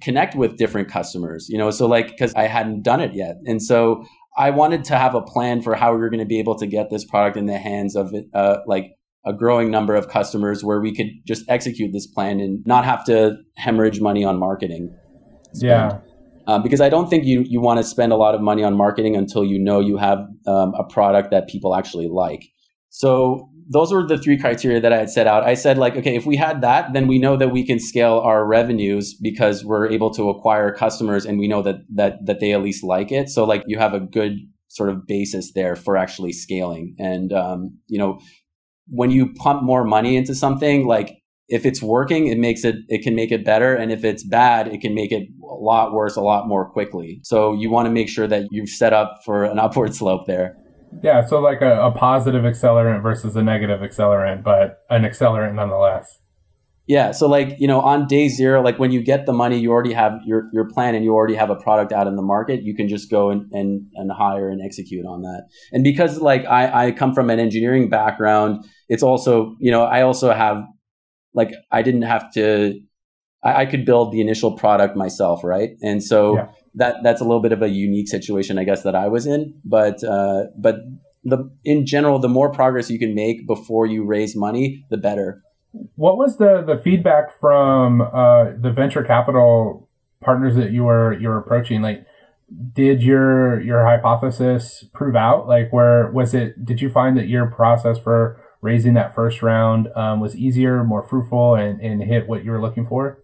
connect 0.02 0.36
with 0.36 0.58
different 0.58 0.88
customers, 0.88 1.46
you 1.48 1.56
know, 1.56 1.70
so 1.70 1.86
like 1.86 2.16
cuz 2.18 2.34
I 2.34 2.46
hadn't 2.46 2.82
done 2.82 3.00
it 3.00 3.14
yet. 3.14 3.36
And 3.46 3.62
so 3.62 4.04
I 4.38 4.50
wanted 4.50 4.84
to 4.84 4.96
have 4.96 5.14
a 5.16 5.20
plan 5.20 5.62
for 5.62 5.74
how 5.74 5.92
we 5.92 5.98
were 5.98 6.08
going 6.08 6.20
to 6.20 6.26
be 6.26 6.38
able 6.38 6.56
to 6.58 6.66
get 6.66 6.90
this 6.90 7.04
product 7.04 7.36
in 7.36 7.46
the 7.46 7.58
hands 7.58 7.96
of 7.96 8.14
uh, 8.32 8.58
like 8.66 8.92
a 9.26 9.32
growing 9.32 9.70
number 9.70 9.96
of 9.96 10.08
customers 10.08 10.62
where 10.62 10.80
we 10.80 10.94
could 10.94 11.08
just 11.26 11.44
execute 11.48 11.92
this 11.92 12.06
plan 12.06 12.38
and 12.38 12.64
not 12.64 12.84
have 12.84 13.04
to 13.06 13.36
hemorrhage 13.56 14.00
money 14.00 14.24
on 14.24 14.38
marketing. 14.38 14.96
Spend. 15.52 15.62
Yeah. 15.62 15.98
Um, 16.46 16.62
because 16.62 16.80
I 16.80 16.88
don't 16.88 17.10
think 17.10 17.24
you, 17.24 17.42
you 17.46 17.60
want 17.60 17.78
to 17.78 17.84
spend 17.84 18.12
a 18.12 18.16
lot 18.16 18.34
of 18.34 18.40
money 18.40 18.62
on 18.62 18.74
marketing 18.74 19.16
until 19.16 19.44
you 19.44 19.58
know 19.58 19.80
you 19.80 19.98
have 19.98 20.20
um, 20.46 20.72
a 20.78 20.84
product 20.84 21.30
that 21.32 21.48
people 21.48 21.74
actually 21.74 22.08
like. 22.08 22.44
So 22.88 23.50
those 23.70 23.92
were 23.92 24.06
the 24.06 24.18
three 24.18 24.38
criteria 24.38 24.80
that 24.80 24.92
I 24.92 24.98
had 24.98 25.10
set 25.10 25.26
out. 25.26 25.44
I 25.44 25.54
said 25.54 25.76
like, 25.76 25.94
okay, 25.96 26.16
if 26.16 26.24
we 26.24 26.36
had 26.36 26.62
that, 26.62 26.94
then 26.94 27.06
we 27.06 27.18
know 27.18 27.36
that 27.36 27.52
we 27.52 27.64
can 27.64 27.78
scale 27.78 28.18
our 28.18 28.46
revenues 28.46 29.14
because 29.14 29.64
we're 29.64 29.90
able 29.90 30.10
to 30.14 30.30
acquire 30.30 30.72
customers 30.72 31.26
and 31.26 31.38
we 31.38 31.48
know 31.48 31.62
that 31.62 31.80
that 31.94 32.24
that 32.26 32.40
they 32.40 32.52
at 32.52 32.62
least 32.62 32.82
like 32.82 33.12
it. 33.12 33.28
So 33.28 33.44
like 33.44 33.62
you 33.66 33.78
have 33.78 33.94
a 33.94 34.00
good 34.00 34.38
sort 34.68 34.88
of 34.88 35.06
basis 35.06 35.52
there 35.52 35.76
for 35.76 35.96
actually 35.96 36.32
scaling. 36.32 36.94
And 36.98 37.32
um, 37.32 37.78
you 37.88 37.98
know, 37.98 38.20
when 38.86 39.10
you 39.10 39.34
pump 39.34 39.62
more 39.62 39.84
money 39.84 40.16
into 40.16 40.34
something, 40.34 40.86
like 40.86 41.18
if 41.48 41.66
it's 41.66 41.82
working, 41.82 42.26
it 42.26 42.38
makes 42.38 42.64
it 42.64 42.76
it 42.88 43.02
can 43.02 43.14
make 43.14 43.32
it 43.32 43.44
better, 43.44 43.74
and 43.74 43.90
if 43.90 44.04
it's 44.04 44.22
bad, 44.22 44.68
it 44.68 44.80
can 44.80 44.94
make 44.94 45.12
it 45.12 45.28
a 45.42 45.54
lot 45.54 45.92
worse 45.92 46.16
a 46.16 46.20
lot 46.20 46.46
more 46.46 46.70
quickly. 46.70 47.20
So 47.22 47.54
you 47.54 47.70
want 47.70 47.86
to 47.86 47.90
make 47.90 48.08
sure 48.08 48.26
that 48.26 48.46
you've 48.50 48.68
set 48.68 48.92
up 48.92 49.20
for 49.24 49.44
an 49.44 49.58
upward 49.66 49.94
slope 49.94 50.26
there. 50.26 50.56
Yeah, 51.02 51.24
so 51.24 51.40
like 51.40 51.60
a, 51.60 51.80
a 51.80 51.92
positive 51.92 52.42
accelerant 52.42 53.02
versus 53.02 53.36
a 53.36 53.42
negative 53.42 53.80
accelerant, 53.80 54.42
but 54.42 54.80
an 54.90 55.02
accelerant 55.02 55.54
nonetheless. 55.54 56.18
Yeah, 56.86 57.12
so 57.12 57.28
like 57.28 57.54
you 57.58 57.68
know, 57.68 57.82
on 57.82 58.06
day 58.06 58.28
zero, 58.28 58.62
like 58.62 58.78
when 58.78 58.90
you 58.90 59.02
get 59.02 59.26
the 59.26 59.32
money, 59.34 59.58
you 59.58 59.70
already 59.70 59.92
have 59.92 60.14
your 60.24 60.48
your 60.54 60.66
plan, 60.70 60.94
and 60.94 61.04
you 61.04 61.12
already 61.12 61.34
have 61.34 61.50
a 61.50 61.56
product 61.56 61.92
out 61.92 62.06
in 62.06 62.16
the 62.16 62.22
market. 62.22 62.62
You 62.62 62.74
can 62.74 62.88
just 62.88 63.10
go 63.10 63.30
and 63.30 63.44
and, 63.52 63.82
and 63.94 64.10
hire 64.10 64.48
and 64.48 64.62
execute 64.64 65.04
on 65.04 65.20
that. 65.20 65.48
And 65.70 65.84
because 65.84 66.18
like 66.18 66.46
I 66.46 66.86
I 66.86 66.90
come 66.92 67.12
from 67.12 67.28
an 67.28 67.38
engineering 67.38 67.90
background, 67.90 68.64
it's 68.88 69.02
also 69.02 69.54
you 69.60 69.70
know 69.70 69.84
I 69.84 70.00
also 70.00 70.32
have 70.32 70.64
like 71.34 71.50
I 71.70 71.82
didn't 71.82 72.02
have 72.02 72.32
to 72.32 72.80
I, 73.44 73.62
I 73.62 73.66
could 73.66 73.84
build 73.84 74.12
the 74.12 74.22
initial 74.22 74.56
product 74.56 74.96
myself, 74.96 75.44
right? 75.44 75.70
And 75.82 76.02
so 76.02 76.36
yeah. 76.36 76.46
That 76.74 76.96
that's 77.02 77.20
a 77.20 77.24
little 77.24 77.42
bit 77.42 77.52
of 77.52 77.62
a 77.62 77.68
unique 77.68 78.08
situation, 78.08 78.58
I 78.58 78.64
guess, 78.64 78.82
that 78.82 78.94
I 78.94 79.08
was 79.08 79.26
in. 79.26 79.54
But 79.64 80.02
uh, 80.04 80.44
but 80.56 80.76
the 81.24 81.50
in 81.64 81.86
general, 81.86 82.18
the 82.18 82.28
more 82.28 82.50
progress 82.50 82.90
you 82.90 82.98
can 82.98 83.14
make 83.14 83.46
before 83.46 83.86
you 83.86 84.04
raise 84.04 84.36
money, 84.36 84.84
the 84.90 84.96
better. 84.96 85.42
What 85.96 86.16
was 86.16 86.38
the 86.38 86.62
the 86.66 86.80
feedback 86.82 87.38
from 87.40 88.00
uh, 88.00 88.52
the 88.60 88.72
venture 88.74 89.02
capital 89.02 89.88
partners 90.22 90.56
that 90.56 90.72
you 90.72 90.84
were 90.84 91.18
you 91.18 91.28
were 91.28 91.38
approaching? 91.38 91.82
Like, 91.82 92.06
did 92.72 93.02
your 93.02 93.60
your 93.60 93.84
hypothesis 93.84 94.84
prove 94.94 95.16
out? 95.16 95.46
Like, 95.46 95.72
where 95.72 96.10
was 96.12 96.34
it? 96.34 96.64
Did 96.64 96.80
you 96.80 96.90
find 96.90 97.16
that 97.16 97.28
your 97.28 97.46
process 97.46 97.98
for 97.98 98.40
raising 98.60 98.94
that 98.94 99.14
first 99.14 99.42
round 99.42 99.88
um, 99.94 100.20
was 100.20 100.34
easier, 100.34 100.82
more 100.82 101.06
fruitful, 101.06 101.54
and, 101.54 101.80
and 101.80 102.02
hit 102.02 102.28
what 102.28 102.44
you 102.44 102.50
were 102.50 102.60
looking 102.60 102.86
for? 102.86 103.22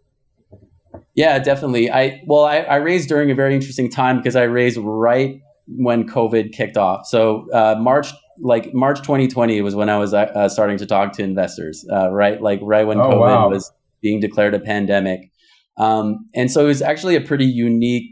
Yeah, 1.15 1.39
definitely. 1.39 1.91
I 1.91 2.23
well, 2.27 2.45
I, 2.45 2.59
I 2.59 2.77
raised 2.77 3.09
during 3.09 3.31
a 3.31 3.35
very 3.35 3.55
interesting 3.55 3.91
time 3.91 4.19
because 4.19 4.37
I 4.37 4.45
raised 4.45 4.79
right 4.79 5.41
when 5.67 6.09
COVID 6.09 6.53
kicked 6.53 6.77
off. 6.77 7.07
So 7.07 7.47
uh, 7.53 7.77
March, 7.79 8.09
like 8.41 8.75
March 8.75 8.99
2020, 8.99 9.61
was 9.63 9.75
when 9.75 9.89
I 9.89 9.99
was 9.99 10.13
uh, 10.13 10.49
starting 10.49 10.79
to 10.79 10.87
talk 10.87 11.13
to 11.13 11.23
investors. 11.23 11.87
Uh, 11.91 12.11
right, 12.11 12.41
like 12.41 12.61
right 12.63 12.87
when 12.87 12.99
oh, 12.99 13.11
COVID 13.11 13.21
wow. 13.21 13.49
was 13.49 13.73
being 14.03 14.21
declared 14.21 14.55
a 14.55 14.61
pandemic, 14.61 15.31
um, 15.79 16.29
and 16.35 16.51
so 16.51 16.65
it 16.65 16.69
was 16.69 16.83
actually 16.83 17.17
a 17.17 17.21
pretty 17.21 17.47
unique. 17.47 18.11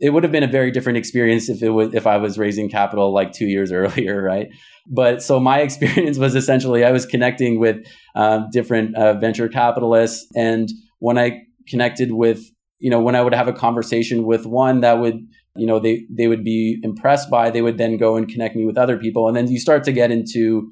It 0.00 0.10
would 0.10 0.22
have 0.22 0.32
been 0.32 0.42
a 0.42 0.48
very 0.48 0.70
different 0.70 0.96
experience 0.96 1.48
if 1.48 1.62
it 1.62 1.70
was 1.70 1.94
if 1.94 2.06
I 2.06 2.16
was 2.16 2.38
raising 2.38 2.68
capital 2.68 3.12
like 3.14 3.32
two 3.32 3.46
years 3.46 3.70
earlier, 3.72 4.22
right? 4.22 4.48
But 4.86 5.22
so 5.22 5.38
my 5.38 5.60
experience 5.68 6.18
was 6.18 6.34
essentially 6.34 6.84
I 6.84 6.90
was 6.90 7.06
connecting 7.06 7.60
with 7.60 7.86
um, 8.14 8.48
different 8.52 8.96
uh, 8.96 9.14
venture 9.14 9.48
capitalists, 9.48 10.26
and 10.34 10.68
when 10.98 11.16
I 11.16 11.42
connected 11.70 12.12
with, 12.12 12.50
you 12.78 12.90
know, 12.90 13.00
when 13.00 13.14
I 13.14 13.22
would 13.22 13.34
have 13.34 13.48
a 13.48 13.52
conversation 13.52 14.24
with 14.24 14.46
one 14.46 14.80
that 14.80 14.98
would, 14.98 15.18
you 15.56 15.66
know, 15.66 15.78
they 15.78 16.04
they 16.10 16.26
would 16.26 16.44
be 16.44 16.78
impressed 16.82 17.30
by, 17.30 17.50
they 17.50 17.62
would 17.62 17.78
then 17.78 17.96
go 17.96 18.16
and 18.16 18.28
connect 18.28 18.56
me 18.56 18.64
with 18.64 18.76
other 18.76 18.98
people, 18.98 19.28
and 19.28 19.36
then 19.36 19.48
you 19.48 19.60
start 19.60 19.84
to 19.84 19.92
get 19.92 20.10
into 20.10 20.70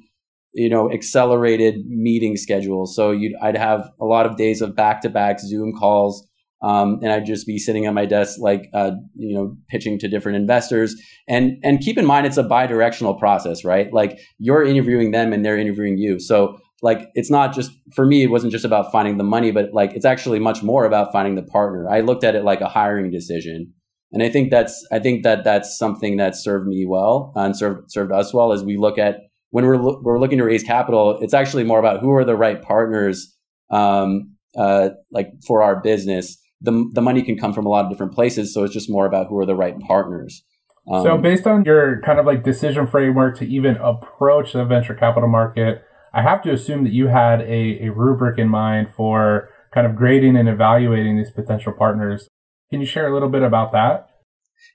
you 0.55 0.69
know 0.69 0.91
accelerated 0.91 1.85
meeting 1.87 2.35
schedules 2.35 2.97
so 2.97 3.11
you 3.11 3.37
i'd 3.43 3.55
have 3.55 3.91
a 4.01 4.07
lot 4.07 4.25
of 4.25 4.39
days 4.39 4.63
of 4.63 4.75
back-to-back 4.75 5.39
zoom 5.39 5.75
calls 5.79 6.27
um, 6.63 6.99
and 7.03 7.13
I'd 7.13 7.27
just 7.27 7.47
be 7.47 7.59
sitting 7.59 7.87
at 7.87 7.95
my 7.95 8.05
desk, 8.05 8.39
like 8.41 8.69
uh, 8.75 8.93
you 9.15 9.35
know, 9.35 9.57
pitching 9.69 9.99
to 10.01 10.09
different 10.09 10.37
investors. 10.37 10.95
And 11.29 11.59
and 11.63 11.81
keep 11.81 11.97
in 11.97 12.05
mind, 12.05 12.27
it's 12.27 12.37
a 12.37 12.43
bi-directional 12.43 13.15
process, 13.15 13.65
right? 13.65 13.93
Like 13.93 14.19
you're 14.39 14.65
interviewing 14.65 15.13
them 15.13 15.33
and 15.33 15.45
they're 15.45 15.59
interviewing 15.59 15.99
you. 15.99 16.19
So 16.19 16.59
like 16.83 17.09
it's 17.15 17.31
not 17.31 17.55
just 17.55 17.71
for 17.95 18.07
me 18.07 18.23
it 18.23 18.31
wasn't 18.31 18.53
just 18.53 18.65
about 18.65 18.93
finding 18.93 19.19
the 19.19 19.25
money 19.25 19.51
but 19.51 19.73
like 19.73 19.93
it's 19.95 20.05
actually 20.05 20.39
much 20.39 20.63
more 20.63 20.85
about 20.85 21.13
finding 21.13 21.35
the 21.35 21.43
partner. 21.43 21.89
I 21.89 22.01
looked 22.01 22.25
at 22.25 22.35
it 22.35 22.45
like 22.45 22.61
a 22.61 22.69
hiring 22.69 23.11
decision. 23.11 23.73
And 24.13 24.23
i 24.23 24.31
think 24.31 24.51
that's 24.51 24.87
i 24.91 24.99
think 24.99 25.23
that 25.25 25.45
that's 25.45 25.77
something 25.77 26.17
that 26.17 26.35
served 26.35 26.67
me 26.67 26.87
well 26.87 27.33
and 27.37 27.55
served 27.55 27.91
served 27.91 28.11
us 28.11 28.33
well 28.33 28.53
as 28.53 28.65
we 28.65 28.79
look 28.79 28.97
at 28.97 29.19
when 29.51 29.67
we're 29.67 29.77
lo- 29.77 30.01
we're 30.03 30.19
looking 30.19 30.39
to 30.39 30.45
raise 30.45 30.63
capital 30.63 31.19
it's 31.21 31.35
actually 31.35 31.65
more 31.65 31.79
about 31.79 32.01
who 32.01 32.11
are 32.13 32.25
the 32.25 32.37
right 32.37 32.63
partners 32.63 33.37
um 33.71 34.35
uh 34.57 34.91
like 35.11 35.29
for 35.47 35.63
our 35.63 35.81
business. 35.81 36.39
The 36.61 36.91
the 36.95 37.03
money 37.03 37.23
can 37.23 37.37
come 37.39 37.53
from 37.53 37.67
a 37.67 37.69
lot 37.69 37.85
of 37.85 37.91
different 37.91 38.15
places 38.15 38.55
so 38.55 38.65
it's 38.65 38.73
just 38.73 38.91
more 38.91 39.07
about 39.07 39.29
who 39.29 39.39
are 39.39 39.47
the 39.47 39.55
right 39.55 39.79
partners. 39.79 40.43
Um, 40.91 41.03
so 41.03 41.19
based 41.19 41.47
on 41.47 41.65
your 41.67 42.01
kind 42.01 42.19
of 42.19 42.25
like 42.25 42.43
decision 42.43 42.87
framework 42.87 43.37
to 43.39 43.47
even 43.47 43.77
approach 43.77 44.55
the 44.55 44.65
venture 44.65 44.95
capital 44.95 45.29
market 45.29 45.85
I 46.13 46.23
have 46.23 46.43
to 46.43 46.53
assume 46.53 46.85
that 46.85 46.93
you 46.93 47.09
had 47.09 47.43
a, 47.43 47.87
a 47.87 47.91
rubric 47.91 48.39
in 48.39 48.49
mind 48.49 48.89
for 48.97 49.51
kind 49.73 49.87
of 49.87 49.97
grading 49.97 50.37
and 50.37 50.49
evaluating 50.49 51.17
these 51.17 51.31
potential 51.31 51.73
partners. 51.73 52.29
Can 52.71 52.81
you 52.81 52.87
share 52.87 53.09
a 53.09 53.13
little 53.13 53.29
bit 53.29 53.43
about 53.43 53.73
that? 53.73 54.09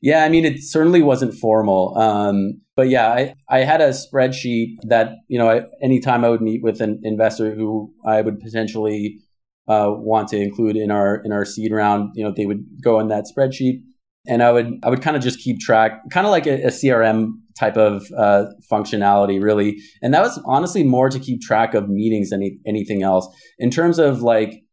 Yeah, 0.02 0.24
I 0.24 0.30
mean, 0.30 0.46
it 0.46 0.64
certainly 0.64 1.02
wasn't 1.02 1.34
formal. 1.34 1.98
Um, 1.98 2.62
but 2.76 2.90
yeah, 2.90 3.10
I, 3.10 3.36
I 3.50 3.60
had 3.60 3.82
a 3.82 3.90
spreadsheet 3.90 4.78
that, 4.84 5.14
you 5.28 5.38
know, 5.38 5.50
I, 5.50 5.64
anytime 5.82 6.24
I 6.24 6.30
would 6.30 6.42
meet 6.42 6.64
with 6.64 6.82
an 6.82 7.00
investor 7.04 7.54
who 7.54 7.94
I 8.06 8.22
would 8.22 8.40
potentially 8.40 9.20
uh, 9.68 9.88
want 9.90 10.30
to 10.30 10.38
include 10.38 10.76
in 10.76 10.92
our 10.92 11.22
in 11.24 11.32
our 11.32 11.46
seed 11.46 11.72
round, 11.72 12.12
you 12.16 12.24
know, 12.24 12.34
they 12.36 12.46
would 12.46 12.66
go 12.82 13.00
in 13.00 13.08
that 13.10 13.26
spreadsheet 13.26 13.82
and 14.28 14.42
I 14.42 14.52
would 14.52 14.80
I 14.84 14.90
would 14.90 15.02
kind 15.02 15.16
of 15.16 15.24
just 15.24 15.40
keep 15.40 15.60
track, 15.60 16.02
kind 16.12 16.26
of 16.26 16.32
like 16.32 16.48
a, 16.48 16.64
a 16.64 16.68
CRM 16.68 17.34
type 17.58 17.78
of 17.78 18.06
uh, 18.18 18.46
functionality, 18.72 19.42
really. 19.42 19.78
And 20.02 20.14
that 20.14 20.22
was 20.22 20.42
honestly 20.46 20.84
more 20.84 21.10
to 21.10 21.20
keep 21.20 21.42
track 21.42 21.74
of 21.74 21.90
meetings 21.90 22.30
than 22.30 22.42
any, 22.42 22.58
anything 22.66 23.04
else. 23.04 23.28
In 23.60 23.70
terms 23.70 24.00
of 24.00 24.22
like, 24.22 24.64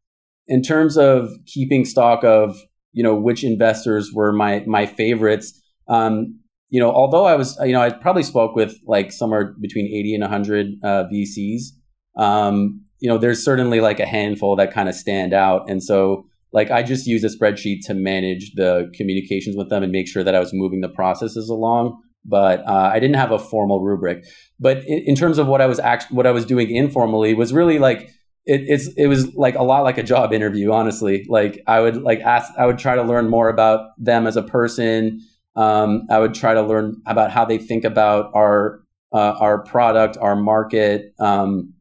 in 0.47 0.63
terms 0.63 0.97
of 0.97 1.31
keeping 1.47 1.85
stock 1.85 2.25
of 2.25 2.57
you 2.93 3.03
know 3.03 3.15
which 3.15 3.45
investors 3.45 4.11
were 4.15 4.33
my 4.33 4.65
my 4.67 4.87
favorites. 4.87 5.61
Um, 5.89 6.41
you 6.71 6.81
know, 6.81 6.93
although 6.93 7.25
I 7.25 7.35
was, 7.35 7.59
you 7.65 7.73
know, 7.73 7.81
I 7.81 7.91
probably 7.91 8.23
spoke 8.23 8.55
with 8.55 8.77
like 8.87 9.11
somewhere 9.11 9.55
between 9.61 9.87
80 9.87 10.15
and 10.15 10.23
100 10.23 10.67
uh, 10.85 11.05
VCs. 11.13 11.63
Um, 12.17 12.85
you 13.01 13.09
know, 13.09 13.19
there's 13.19 13.45
certainly 13.45 13.81
like 13.81 13.99
a 13.99 14.07
handful 14.07 14.55
that 14.55 14.73
kind 14.73 14.89
of 14.89 14.95
stand 14.95 15.35
out. 15.35 15.69
And 15.69 15.83
so, 15.83 16.27
like 16.53 16.71
I 16.71 16.85
just 16.85 17.07
use 17.07 17.25
a 17.25 17.29
spreadsheet 17.29 17.81
to 17.87 17.95
manage 17.95 18.53
the 18.55 18.91
communications 18.95 19.57
with 19.57 19.69
them 19.69 19.83
and 19.83 19.91
make 19.91 20.09
sure 20.09 20.23
that 20.23 20.35
I 20.35 20.41
was 20.41 20.53
moving 20.53 20.81
the 20.81 20.89
processes 20.89 21.49
along. 21.49 22.01
But 22.25 22.61
uh, 22.67 22.91
I 22.93 23.01
didn't 23.01 23.17
have 23.17 23.33
a 23.33 23.39
formal 23.39 23.81
rubric. 23.81 24.25
But 24.59 24.79
in, 24.85 25.03
in 25.07 25.17
terms 25.17 25.39
of 25.39 25.47
what 25.47 25.61
I 25.61 25.67
was 25.67 25.79
act- 25.79 26.13
what 26.13 26.27
I 26.27 26.31
was 26.31 26.45
doing 26.45 26.75
informally 26.75 27.35
was 27.35 27.53
really 27.53 27.79
like 27.79 28.11
it, 28.47 28.63
it's 28.67 28.89
it 28.97 29.07
was 29.07 29.35
like 29.35 29.55
a 29.55 29.63
lot 29.63 29.85
like 29.85 29.99
a 29.99 30.03
job 30.03 30.33
interview. 30.33 30.73
Honestly, 30.73 31.27
like 31.29 31.63
I 31.67 31.81
would 31.81 32.03
like 32.03 32.21
ask, 32.21 32.53
I 32.59 32.67
would 32.67 32.79
try 32.79 32.95
to 32.95 33.03
learn 33.03 33.29
more 33.29 33.49
about 33.49 33.91
them 33.99 34.27
as 34.27 34.37
a 34.37 34.43
person. 34.43 35.21
Um, 35.57 36.07
I 36.11 36.19
would 36.19 36.35
try 36.35 36.55
to 36.55 36.63
learn 36.63 36.97
about 37.07 37.31
how 37.31 37.45
they 37.45 37.59
think 37.59 37.85
about 37.85 38.31
our 38.35 38.81
uh, 39.13 39.35
our 39.41 39.63
product, 39.65 40.17
our 40.21 40.37
market. 40.37 41.15
Um, 41.19 41.75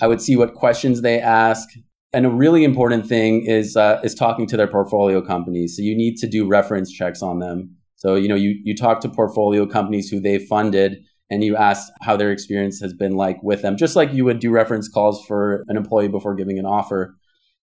I 0.00 0.06
would 0.06 0.20
see 0.20 0.36
what 0.36 0.54
questions 0.54 1.02
they 1.02 1.20
ask 1.20 1.68
and 2.12 2.24
a 2.24 2.30
really 2.30 2.64
important 2.64 3.06
thing 3.06 3.44
is 3.44 3.76
uh, 3.76 4.00
is 4.02 4.14
talking 4.14 4.46
to 4.46 4.56
their 4.56 4.66
portfolio 4.66 5.20
companies. 5.20 5.76
So 5.76 5.82
you 5.82 5.96
need 5.96 6.16
to 6.18 6.26
do 6.26 6.46
reference 6.46 6.90
checks 6.90 7.22
on 7.22 7.38
them. 7.38 7.76
So 7.98 8.14
you 8.14 8.28
know 8.28 8.36
you 8.36 8.58
you 8.64 8.74
talk 8.74 9.00
to 9.00 9.08
portfolio 9.08 9.66
companies 9.66 10.08
who 10.08 10.20
they 10.20 10.38
funded, 10.38 10.98
and 11.30 11.44
you 11.44 11.56
ask 11.56 11.88
how 12.00 12.16
their 12.16 12.30
experience 12.32 12.80
has 12.80 12.94
been 12.94 13.12
like 13.12 13.42
with 13.42 13.62
them, 13.62 13.76
just 13.76 13.96
like 13.96 14.12
you 14.12 14.24
would 14.24 14.38
do 14.38 14.50
reference 14.50 14.88
calls 14.88 15.24
for 15.26 15.64
an 15.68 15.76
employee 15.76 16.08
before 16.08 16.34
giving 16.34 16.58
an 16.58 16.64
offer. 16.64 17.14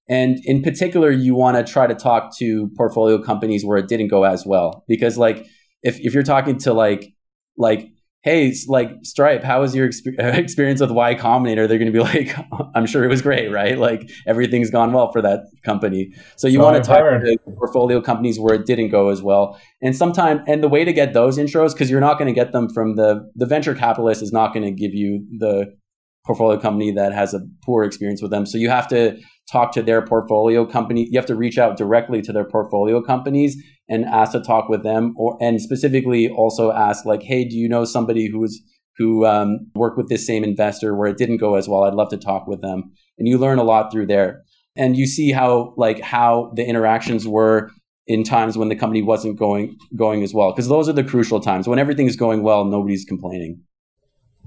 And 0.09 0.38
in 0.45 0.61
particular, 0.62 1.11
you 1.11 1.35
want 1.35 1.57
to 1.57 1.73
try 1.73 1.87
to 1.87 1.95
talk 1.95 2.37
to 2.38 2.69
portfolio 2.76 3.23
companies 3.23 3.64
where 3.64 3.79
it 3.79 3.88
didn't 3.88 4.09
go 4.09 4.25
as 4.25 4.45
well, 4.45 4.85
because 4.88 5.17
like 5.17 5.47
if 5.83 5.99
if 6.00 6.12
you're 6.12 6.25
talking 6.25 6.59
to 6.59 6.75
like 6.75 7.14
like 7.57 7.88
hey, 8.25 8.54
like 8.69 8.90
Stripe, 9.02 9.45
how 9.45 9.61
was 9.61 9.75
your 9.75 9.87
exp- 9.87 10.19
experience 10.19 10.81
with 10.81 10.90
Y 10.90 11.14
Combinator? 11.14 11.69
They're 11.69 11.78
going 11.78 11.93
to 11.93 11.93
be 11.93 12.00
like, 12.00 12.35
I'm 12.75 12.87
sure 12.87 13.04
it 13.04 13.09
was 13.09 13.23
great, 13.23 13.52
right? 13.52 13.78
Like 13.78 14.11
everything's 14.26 14.71
gone 14.71 14.93
well 14.93 15.12
for 15.12 15.21
that 15.23 15.45
company. 15.62 16.12
So 16.37 16.49
you 16.49 16.59
want 16.59 16.83
to 16.83 16.88
talk 16.88 16.99
to 16.99 17.38
portfolio 17.59 18.00
companies 18.00 18.40
where 18.40 18.54
it 18.54 18.66
didn't 18.66 18.88
go 18.88 19.11
as 19.11 19.23
well. 19.23 19.61
And 19.83 19.95
sometimes, 19.95 20.40
and 20.49 20.62
the 20.62 20.69
way 20.69 20.85
to 20.85 20.93
get 20.93 21.12
those 21.12 21.37
intros, 21.37 21.75
because 21.75 21.90
you're 21.90 22.00
not 22.00 22.19
going 22.19 22.26
to 22.26 22.35
get 22.35 22.52
them 22.52 22.69
from 22.69 22.97
the 22.97 23.31
the 23.37 23.47
venture 23.47 23.75
capitalist 23.75 24.23
is 24.23 24.33
not 24.33 24.54
going 24.54 24.64
to 24.64 24.73
give 24.73 24.95
you 24.95 25.25
the 25.38 25.66
portfolio 26.26 26.59
company 26.59 26.90
that 26.93 27.12
has 27.12 27.35
a 27.35 27.40
poor 27.62 27.85
experience 27.85 28.23
with 28.23 28.31
them. 28.31 28.47
So 28.47 28.57
you 28.57 28.71
have 28.71 28.88
to 28.88 29.19
talk 29.52 29.73
to 29.73 29.83
their 29.83 30.00
portfolio 30.00 30.64
company. 30.64 31.07
You 31.11 31.19
have 31.19 31.26
to 31.26 31.37
reach 31.37 31.59
out 31.59 31.76
directly 31.76 32.23
to 32.23 32.33
their 32.33 32.45
portfolio 32.45 33.02
companies 33.02 33.62
and 33.88 34.05
ask 34.05 34.33
to 34.33 34.41
talk 34.41 34.69
with 34.69 34.83
them, 34.83 35.14
or 35.17 35.37
and 35.41 35.61
specifically 35.61 36.29
also 36.29 36.73
ask 36.73 37.05
like, 37.05 37.23
hey, 37.23 37.45
do 37.45 37.57
you 37.57 37.69
know 37.69 37.85
somebody 37.85 38.29
who's 38.29 38.62
who 38.97 39.26
um, 39.26 39.59
worked 39.75 39.97
with 39.97 40.09
this 40.09 40.26
same 40.26 40.45
investor 40.45 40.95
where 40.95 41.09
it 41.09 41.19
didn't 41.19 41.38
go 41.38 41.57
as 41.57 41.69
well? 41.69 41.85
I'd 41.85 41.95
love 41.95 42.11
to 42.11 42.17
talk 42.17 42.47
with 42.47 42.62
them. 42.62 42.93
And 43.19 43.29
you 43.29 43.38
learn 43.38 43.59
a 43.59 43.64
lot 43.64 43.93
through 43.93 44.07
there, 44.07 44.43
and 44.76 44.97
you 44.97 45.07
see 45.07 45.33
how 45.33 45.75
like 45.76 46.00
how 46.00 46.53
the 46.57 46.64
interactions 46.64 47.26
were 47.26 47.71
in 48.07 48.23
times 48.23 48.59
when 48.59 48.69
the 48.69 48.76
company 48.76 49.03
wasn't 49.03 49.38
going 49.38 49.76
going 49.97 50.23
as 50.23 50.35
well 50.35 50.53
because 50.53 50.69
those 50.69 50.88
are 50.88 50.93
the 50.93 51.05
crucial 51.05 51.41
times 51.41 51.67
when 51.67 51.79
everything's 51.79 52.17
going 52.17 52.43
well 52.43 52.67
nobody's 52.67 53.03
complaining 53.03 53.62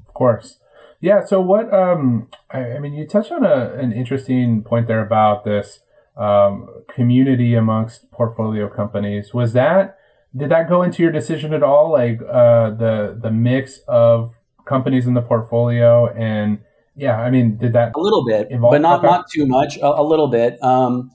of 0.07 0.13
course 0.13 0.59
yeah. 0.99 1.23
So 1.25 1.39
what? 1.41 1.71
Um, 1.73 2.29
I, 2.49 2.73
I 2.73 2.79
mean, 2.79 2.93
you 2.93 3.05
touched 3.05 3.31
on 3.31 3.45
a, 3.45 3.73
an 3.73 3.91
interesting 3.91 4.63
point 4.63 4.87
there 4.87 5.05
about 5.05 5.45
this 5.45 5.79
um, 6.17 6.67
community 6.93 7.55
amongst 7.55 8.11
portfolio 8.11 8.67
companies. 8.67 9.33
Was 9.33 9.53
that 9.53 9.97
did 10.35 10.49
that 10.49 10.69
go 10.69 10.83
into 10.83 11.01
your 11.01 11.11
decision 11.11 11.53
at 11.53 11.63
all? 11.63 11.91
Like 11.91 12.19
uh, 12.21 12.71
the 12.71 13.17
the 13.21 13.31
mix 13.31 13.79
of 13.87 14.33
companies 14.65 15.07
in 15.07 15.13
the 15.13 15.21
portfolio 15.21 16.07
and 16.13 16.59
yeah, 16.97 17.15
I 17.17 17.29
mean, 17.29 17.57
did 17.57 17.73
that 17.73 17.95
a 17.95 17.99
little 17.99 18.25
bit, 18.25 18.49
but 18.59 18.81
not 18.81 18.99
okay. 18.99 19.07
not 19.07 19.25
too 19.31 19.45
much. 19.45 19.77
A, 19.77 19.85
a 19.85 20.03
little 20.03 20.29
bit. 20.29 20.61
Um, 20.63 21.11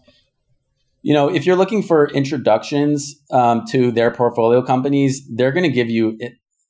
you 1.03 1.13
know, 1.13 1.29
if 1.29 1.45
you're 1.45 1.57
looking 1.57 1.83
for 1.83 2.07
introductions 2.11 3.21
um, 3.33 3.65
to 3.71 3.91
their 3.91 4.13
portfolio 4.13 4.63
companies, 4.63 5.29
they're 5.35 5.51
going 5.51 5.65
to 5.69 5.73
give 5.73 5.91
you 5.91 6.17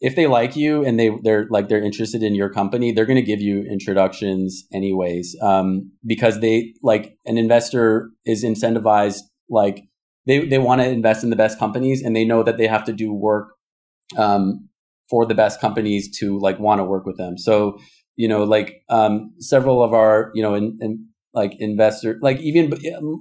if 0.02 0.16
they 0.16 0.26
like 0.26 0.56
you 0.56 0.85
and 0.85 0.99
they 0.99 1.11
they're 1.23 1.47
like 1.49 1.68
they're 1.68 1.82
interested 1.82 2.25
in 2.25 2.35
your 2.35 2.50
company, 2.50 2.92
they're 2.92 3.06
going 3.06 3.16
to 3.16 3.23
give 3.23 3.40
you 3.40 3.62
introductions 3.62 4.64
anyways, 4.75 5.37
um, 5.40 5.92
because 6.04 6.40
they 6.40 6.75
like 6.82 7.16
an 7.25 7.38
investor 7.38 8.11
is 8.26 8.44
incentivized 8.44 9.21
like 9.49 9.85
they 10.26 10.44
they 10.47 10.59
want 10.59 10.80
to 10.80 10.88
invest 10.88 11.23
in 11.23 11.30
the 11.30 11.37
best 11.37 11.56
companies 11.56 12.02
and 12.02 12.16
they 12.16 12.25
know 12.25 12.42
that 12.42 12.59
they 12.59 12.66
have 12.66 12.85
to 12.85 12.92
do 12.92 13.12
work 13.12 13.54
um, 14.18 14.68
for 15.09 15.25
the 15.25 15.37
best 15.37 15.61
companies 15.61 16.11
to 16.18 16.37
like 16.40 16.59
want 16.59 16.80
to 16.80 16.85
work 16.85 17.06
with 17.06 17.16
them. 17.16 17.38
So 17.38 17.78
you 18.16 18.26
know, 18.26 18.42
like 18.42 18.82
um, 18.88 19.32
several 19.38 19.85
of 19.85 19.94
our 19.94 20.32
you 20.35 20.42
know 20.42 20.54
in, 20.54 20.78
in 20.80 21.06
like 21.32 21.54
investor 21.61 22.18
like 22.21 22.40
even 22.40 22.73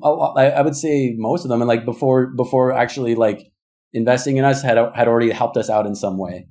I 0.03 0.61
would 0.61 0.75
say 0.75 1.13
most 1.15 1.45
of 1.45 1.49
them 1.49 1.61
and 1.61 1.67
like 1.69 1.85
before 1.85 2.33
before 2.35 2.73
actually 2.73 3.13
like 3.13 3.51
investing 3.93 4.37
in 4.37 4.45
us 4.45 4.63
had 4.63 4.79
had 4.95 5.07
already 5.07 5.29
helped 5.29 5.57
us 5.57 5.69
out 5.69 5.85
in 5.85 5.95
some 5.95 6.17
way 6.17 6.47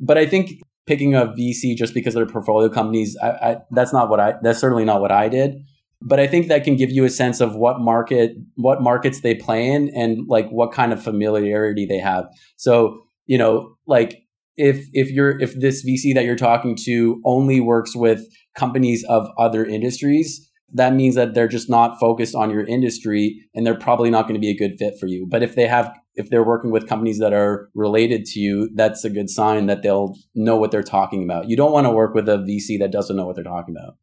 but 0.00 0.18
I 0.18 0.26
think 0.26 0.60
picking 0.86 1.14
a 1.14 1.26
VC 1.26 1.76
just 1.76 1.94
because 1.94 2.14
they're 2.14 2.26
portfolio 2.26 2.68
companies, 2.68 3.16
I, 3.22 3.28
I, 3.28 3.56
that's 3.70 3.92
not 3.92 4.08
what 4.08 4.20
I. 4.20 4.34
That's 4.42 4.58
certainly 4.58 4.84
not 4.84 5.00
what 5.00 5.12
I 5.12 5.28
did. 5.28 5.62
But 6.00 6.20
I 6.20 6.26
think 6.28 6.46
that 6.48 6.62
can 6.62 6.76
give 6.76 6.90
you 6.90 7.04
a 7.04 7.10
sense 7.10 7.40
of 7.40 7.56
what 7.56 7.80
market, 7.80 8.36
what 8.54 8.80
markets 8.80 9.20
they 9.20 9.34
play 9.34 9.66
in, 9.66 9.90
and 9.94 10.28
like 10.28 10.48
what 10.50 10.72
kind 10.72 10.92
of 10.92 11.02
familiarity 11.02 11.86
they 11.86 11.98
have. 11.98 12.26
So 12.56 13.02
you 13.26 13.38
know, 13.38 13.76
like 13.86 14.22
if 14.56 14.86
if 14.92 15.10
you're 15.10 15.40
if 15.40 15.58
this 15.58 15.84
VC 15.84 16.14
that 16.14 16.24
you're 16.24 16.36
talking 16.36 16.76
to 16.84 17.20
only 17.24 17.60
works 17.60 17.94
with 17.94 18.26
companies 18.56 19.04
of 19.08 19.28
other 19.38 19.64
industries, 19.64 20.47
that 20.72 20.94
means 20.94 21.14
that 21.14 21.34
they're 21.34 21.48
just 21.48 21.70
not 21.70 21.98
focused 21.98 22.34
on 22.34 22.50
your 22.50 22.64
industry 22.64 23.48
and 23.54 23.66
they're 23.66 23.74
probably 23.74 24.10
not 24.10 24.22
going 24.22 24.34
to 24.34 24.40
be 24.40 24.50
a 24.50 24.56
good 24.56 24.78
fit 24.78 24.98
for 24.98 25.06
you. 25.06 25.26
But 25.26 25.42
if 25.42 25.54
they 25.54 25.66
have 25.66 25.92
if 26.14 26.30
they're 26.30 26.44
working 26.44 26.70
with 26.70 26.88
companies 26.88 27.18
that 27.20 27.32
are 27.32 27.70
related 27.74 28.24
to 28.26 28.40
you, 28.40 28.68
that's 28.74 29.04
a 29.04 29.10
good 29.10 29.30
sign 29.30 29.66
that 29.66 29.82
they'll 29.82 30.16
know 30.34 30.56
what 30.56 30.72
they're 30.72 30.82
talking 30.82 31.22
about. 31.22 31.48
You 31.48 31.56
don't 31.56 31.72
want 31.72 31.86
to 31.86 31.90
work 31.90 32.12
with 32.12 32.28
a 32.28 32.38
VC 32.38 32.78
that 32.80 32.90
doesn't 32.90 33.16
know 33.16 33.24
what 33.24 33.36
they're 33.36 33.44
talking 33.44 33.74
about. 33.76 33.96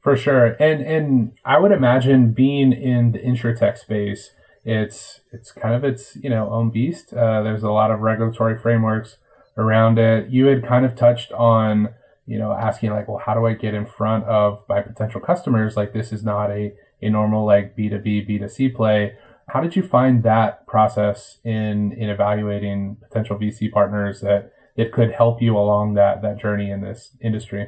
For 0.00 0.16
sure. 0.16 0.56
And 0.58 0.82
and 0.82 1.32
I 1.44 1.58
would 1.58 1.72
imagine 1.72 2.32
being 2.32 2.72
in 2.72 3.12
the 3.12 3.18
insurtech 3.18 3.76
space, 3.76 4.30
it's 4.64 5.20
it's 5.32 5.52
kind 5.52 5.74
of 5.74 5.84
its, 5.84 6.16
you 6.16 6.30
know, 6.30 6.50
own 6.50 6.70
beast. 6.70 7.12
Uh, 7.12 7.42
there's 7.42 7.62
a 7.62 7.70
lot 7.70 7.90
of 7.90 8.00
regulatory 8.00 8.58
frameworks 8.58 9.18
around 9.56 9.98
it. 9.98 10.30
You 10.30 10.46
had 10.46 10.66
kind 10.66 10.86
of 10.86 10.96
touched 10.96 11.32
on 11.32 11.90
you 12.30 12.38
know, 12.38 12.52
asking 12.52 12.90
like, 12.90 13.08
well, 13.08 13.18
how 13.18 13.34
do 13.34 13.44
I 13.44 13.54
get 13.54 13.74
in 13.74 13.84
front 13.84 14.24
of 14.26 14.62
my 14.68 14.80
potential 14.82 15.20
customers? 15.20 15.76
Like 15.76 15.92
this 15.92 16.12
is 16.12 16.22
not 16.22 16.48
a, 16.52 16.72
a 17.02 17.10
normal 17.10 17.44
like 17.44 17.76
B2B, 17.76 18.30
B2C 18.30 18.72
play. 18.72 19.14
How 19.48 19.60
did 19.60 19.74
you 19.74 19.82
find 19.82 20.22
that 20.22 20.64
process 20.68 21.38
in, 21.42 21.90
in 21.92 22.08
evaluating 22.08 22.98
potential 23.02 23.36
VC 23.36 23.68
partners 23.72 24.20
that 24.20 24.52
it 24.76 24.92
could 24.92 25.10
help 25.10 25.42
you 25.42 25.58
along 25.58 25.94
that, 25.94 26.22
that 26.22 26.38
journey 26.38 26.70
in 26.70 26.82
this 26.82 27.16
industry? 27.20 27.66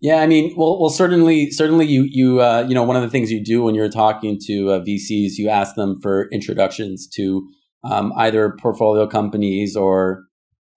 Yeah, 0.00 0.22
I 0.22 0.26
mean, 0.26 0.54
well, 0.56 0.80
well, 0.80 0.88
certainly, 0.88 1.50
certainly, 1.50 1.84
you, 1.84 2.08
you, 2.10 2.40
uh, 2.40 2.64
you 2.66 2.74
know, 2.74 2.84
one 2.84 2.96
of 2.96 3.02
the 3.02 3.10
things 3.10 3.30
you 3.30 3.44
do 3.44 3.62
when 3.62 3.74
you're 3.74 3.90
talking 3.90 4.38
to 4.46 4.70
uh, 4.70 4.80
VCs, 4.80 5.32
you 5.36 5.50
ask 5.50 5.74
them 5.74 6.00
for 6.00 6.30
introductions 6.32 7.06
to 7.08 7.46
um, 7.84 8.14
either 8.16 8.56
portfolio 8.58 9.06
companies 9.06 9.76
or, 9.76 10.24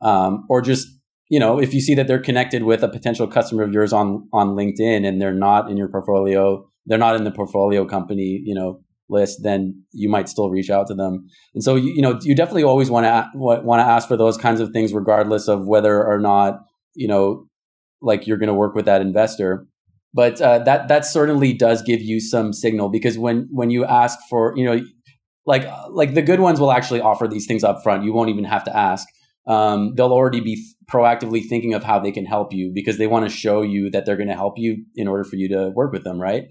um, 0.02 0.46
or 0.50 0.62
just 0.62 0.95
you 1.30 1.40
know, 1.40 1.60
if 1.60 1.74
you 1.74 1.82
see 1.82 1.96
that 1.96 2.08
they're 2.08 2.22
connected 2.22 2.64
with 2.64 2.84
a 2.84 2.88
potential 2.88 3.28
customer 3.28 3.64
of 3.64 3.72
yours 3.72 3.92
on 3.92 4.28
on 4.32 4.50
LinkedIn 4.50 5.08
and 5.08 5.22
they're 5.22 5.34
not 5.34 5.70
in 5.70 5.78
your 5.78 5.88
portfolio, 5.88 6.68
they're 6.86 6.98
not 6.98 7.16
in 7.16 7.24
the 7.24 7.32
portfolio 7.32 7.86
company, 7.86 8.42
you 8.44 8.54
know, 8.54 8.82
list, 9.10 9.40
then 9.44 9.84
you 9.92 10.10
might 10.10 10.30
still 10.30 10.50
reach 10.50 10.70
out 10.70 10.88
to 10.88 10.94
them. 10.94 11.28
And 11.54 11.64
so, 11.64 11.76
you, 11.76 11.94
you 11.96 12.02
know, 12.02 12.20
you 12.22 12.36
definitely 12.36 12.64
always 12.64 12.90
want 12.90 13.06
to 13.06 13.30
want 13.34 13.80
to 13.80 13.86
ask 13.86 14.08
for 14.08 14.18
those 14.18 14.38
kinds 14.38 14.60
of 14.60 14.72
things, 14.72 14.94
regardless 14.94 15.48
of 15.48 15.68
whether 15.68 16.04
or 16.04 16.20
not 16.20 16.60
you 16.96 17.08
know, 17.08 17.48
like 18.02 18.26
you're 18.26 18.38
going 18.38 18.48
to 18.48 18.54
work 18.54 18.74
with 18.74 18.86
that 18.86 19.02
investor. 19.02 19.68
But 20.14 20.40
uh, 20.40 20.60
that 20.60 20.88
that 20.88 21.06
certainly 21.06 21.54
does 21.54 21.82
give 21.82 22.02
you 22.02 22.22
some 22.22 22.54
signal 22.54 22.90
because 22.90 23.18
when 23.18 23.50
when 23.52 23.70
you 23.70 23.84
ask 23.84 24.18
for, 24.30 24.54
you 24.56 24.64
know, 24.64 24.82
like 25.46 25.68
like 25.90 26.14
the 26.14 26.22
good 26.22 26.40
ones 26.40 26.60
will 26.60 26.72
actually 26.72 27.02
offer 27.02 27.28
these 27.28 27.46
things 27.46 27.64
up 27.64 27.84
front. 27.84 28.04
You 28.04 28.14
won't 28.14 28.30
even 28.30 28.46
have 28.46 28.64
to 28.66 28.76
ask 28.76 29.08
um, 29.48 29.94
they'll 29.96 30.12
already 30.12 30.40
be 30.40 30.64
proactively 30.92 31.44
thinking 31.44 31.74
of 31.74 31.84
how 31.84 32.00
they 32.00 32.12
can 32.12 32.26
help 32.26 32.54
you 32.54 32.72
because 32.74 32.98
they 32.98 33.08
want 33.08 33.28
to 33.28 33.36
show 33.36 33.62
you 33.62 33.90
that 33.92 34.06
they're 34.06 34.18
going 34.18 34.30
to 34.30 34.36
help 34.36 34.54
you 34.58 34.84
in 34.96 35.08
order 35.08 35.24
for 35.24 35.36
you 35.36 35.48
to 35.50 35.70
work 35.70 35.92
with 35.92 36.04
them, 36.04 36.20
right? 36.20 36.46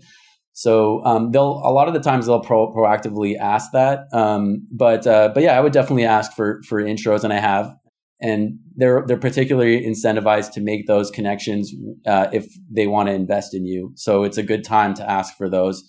So 0.53 1.05
um, 1.05 1.33
they'll 1.33 1.61
a 1.65 1.73
lot 1.73 1.89
of 1.89 1.95
the 1.95 2.01
times 2.01 2.27
they'll 2.27 2.41
pro- 2.41 2.73
proactively 2.73 3.37
ask 3.37 3.73
that, 3.73 4.07
um, 4.13 4.67
but 4.71 5.05
uh, 5.05 5.31
but 5.35 5.43
yeah, 5.43 5.59
I 5.59 5.61
would 5.61 5.73
definitely 5.73 6.05
ask 6.05 6.33
for 6.33 6.63
for 6.69 6.81
intros, 6.81 7.25
and 7.25 7.33
I 7.33 7.41
have, 7.41 7.75
and 8.21 8.61
they're 8.77 9.03
they're 9.05 9.19
particularly 9.19 9.85
incentivized 9.85 10.53
to 10.53 10.61
make 10.61 10.87
those 10.87 11.11
connections 11.11 11.73
uh, 12.07 12.29
if 12.33 12.47
they 12.71 12.87
want 12.87 13.09
to 13.09 13.15
invest 13.15 13.53
in 13.53 13.67
you. 13.67 13.93
So 13.97 14.23
it's 14.23 14.39
a 14.39 14.45
good 14.45 14.63
time 14.63 14.95
to 14.95 15.11
ask 15.11 15.37
for 15.37 15.51
those. 15.51 15.83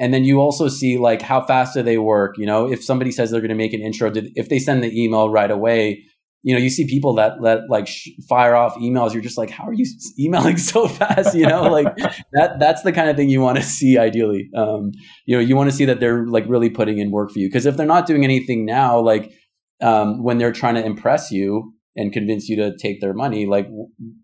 And 0.00 0.12
then 0.12 0.24
you 0.24 0.40
also 0.40 0.68
see 0.68 0.98
like 0.98 1.22
how 1.22 1.40
fast 1.44 1.74
do 1.74 1.82
they 1.82 1.98
work? 1.98 2.38
You 2.38 2.46
know, 2.46 2.70
if 2.70 2.82
somebody 2.84 3.12
says 3.12 3.30
they're 3.30 3.40
going 3.40 3.50
to 3.50 3.54
make 3.54 3.72
an 3.72 3.80
intro, 3.80 4.10
if 4.14 4.48
they 4.48 4.58
send 4.58 4.82
the 4.82 5.00
email 5.00 5.30
right 5.30 5.50
away, 5.50 6.04
you 6.42 6.54
know, 6.54 6.60
you 6.60 6.70
see 6.70 6.86
people 6.86 7.14
that 7.14 7.40
let 7.40 7.68
like 7.68 7.88
sh- 7.88 8.10
fire 8.28 8.54
off 8.54 8.74
emails. 8.76 9.12
You're 9.12 9.22
just 9.22 9.38
like, 9.38 9.50
how 9.50 9.64
are 9.64 9.72
you 9.72 9.84
emailing 10.18 10.56
so 10.56 10.86
fast? 11.00 11.34
You 11.34 11.46
know, 11.46 11.64
like 11.64 11.94
that. 12.32 12.58
That's 12.58 12.82
the 12.82 12.92
kind 12.92 13.10
of 13.10 13.16
thing 13.16 13.28
you 13.28 13.40
want 13.40 13.58
to 13.58 13.62
see. 13.78 13.98
Ideally, 13.98 14.48
um, 14.56 14.92
you 15.26 15.36
know, 15.36 15.40
you 15.40 15.56
want 15.56 15.70
to 15.70 15.76
see 15.76 15.84
that 15.86 16.00
they're 16.00 16.26
like 16.26 16.44
really 16.48 16.70
putting 16.70 16.98
in 16.98 17.10
work 17.10 17.30
for 17.32 17.38
you. 17.38 17.48
Because 17.48 17.66
if 17.66 17.76
they're 17.76 17.86
not 17.86 18.06
doing 18.06 18.24
anything 18.24 18.64
now, 18.64 19.00
like 19.00 19.32
um, 19.80 20.22
when 20.22 20.38
they're 20.38 20.52
trying 20.52 20.76
to 20.76 20.84
impress 20.84 21.30
you 21.30 21.74
and 21.96 22.12
convince 22.12 22.48
you 22.48 22.56
to 22.56 22.76
take 22.76 23.00
their 23.00 23.14
money, 23.14 23.46
like 23.46 23.68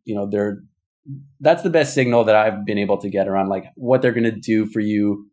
you 0.04 0.14
know, 0.14 0.28
they're 0.30 0.58
that's 1.40 1.62
the 1.62 1.70
best 1.70 1.94
signal 1.94 2.24
that 2.24 2.36
I've 2.36 2.64
been 2.64 2.78
able 2.78 2.98
to 2.98 3.10
get 3.10 3.28
around 3.28 3.48
like 3.48 3.64
what 3.74 4.02
they're 4.02 4.12
going 4.12 4.24
to 4.24 4.30
do 4.30 4.66
for 4.66 4.80
you 4.80 5.28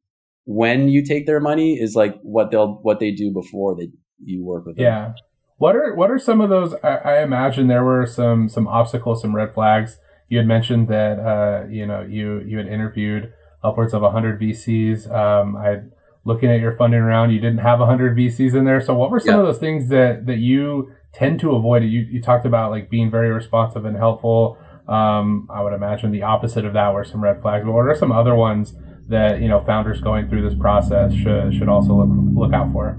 when 0.45 0.89
you 0.89 1.05
take 1.05 1.25
their 1.25 1.39
money 1.39 1.75
is 1.79 1.95
like 1.95 2.15
what 2.23 2.51
they'll 2.51 2.79
what 2.81 2.99
they 2.99 3.11
do 3.11 3.31
before 3.31 3.75
they 3.75 3.89
you 4.23 4.43
work 4.43 4.65
with 4.65 4.77
them. 4.77 4.85
Yeah. 4.85 5.13
What 5.61 5.75
are 5.75 5.93
what 5.93 6.09
are 6.09 6.17
some 6.17 6.41
of 6.41 6.49
those? 6.49 6.73
I, 6.83 6.95
I, 6.95 7.21
imagine 7.21 7.67
there 7.67 7.83
were 7.83 8.07
some 8.07 8.49
some 8.49 8.67
obstacles, 8.67 9.21
some 9.21 9.35
red 9.35 9.53
flags. 9.53 9.99
You 10.27 10.39
had 10.39 10.47
mentioned 10.47 10.87
that 10.87 11.19
uh, 11.19 11.67
you 11.69 11.85
know 11.85 12.01
you 12.01 12.39
you 12.39 12.57
had 12.57 12.65
interviewed 12.65 13.31
upwards 13.63 13.93
of 13.93 14.01
100 14.01 14.41
VCs. 14.41 15.07
Um, 15.13 15.55
I 15.55 15.81
looking 16.25 16.49
at 16.49 16.61
your 16.61 16.75
funding 16.75 17.01
round, 17.01 17.31
you 17.31 17.39
didn't 17.39 17.59
have 17.59 17.77
100 17.77 18.17
VCs 18.17 18.55
in 18.55 18.65
there. 18.65 18.81
So 18.81 18.95
what 18.95 19.11
were 19.11 19.19
some 19.19 19.35
yeah. 19.35 19.39
of 19.41 19.45
those 19.45 19.59
things 19.59 19.89
that 19.89 20.25
that 20.25 20.39
you 20.39 20.93
tend 21.13 21.39
to 21.41 21.51
avoid? 21.51 21.83
You 21.83 22.07
you 22.09 22.23
talked 22.23 22.47
about 22.47 22.71
like 22.71 22.89
being 22.89 23.11
very 23.11 23.29
responsive 23.29 23.85
and 23.85 23.95
helpful. 23.95 24.57
Um, 24.87 25.47
I 25.53 25.61
would 25.61 25.73
imagine 25.73 26.09
the 26.09 26.23
opposite 26.23 26.65
of 26.65 26.73
that 26.73 26.91
were 26.91 27.03
some 27.03 27.23
red 27.23 27.39
flags. 27.39 27.65
But 27.65 27.73
what 27.73 27.85
are 27.85 27.95
some 27.95 28.11
other 28.11 28.33
ones 28.33 28.73
that 29.09 29.41
you 29.41 29.47
know 29.47 29.63
founders 29.63 30.01
going 30.01 30.27
through 30.27 30.41
this 30.41 30.57
process 30.59 31.13
should 31.13 31.53
should 31.53 31.69
also 31.69 31.93
look 31.93 32.09
look 32.49 32.51
out 32.51 32.71
for? 32.71 32.97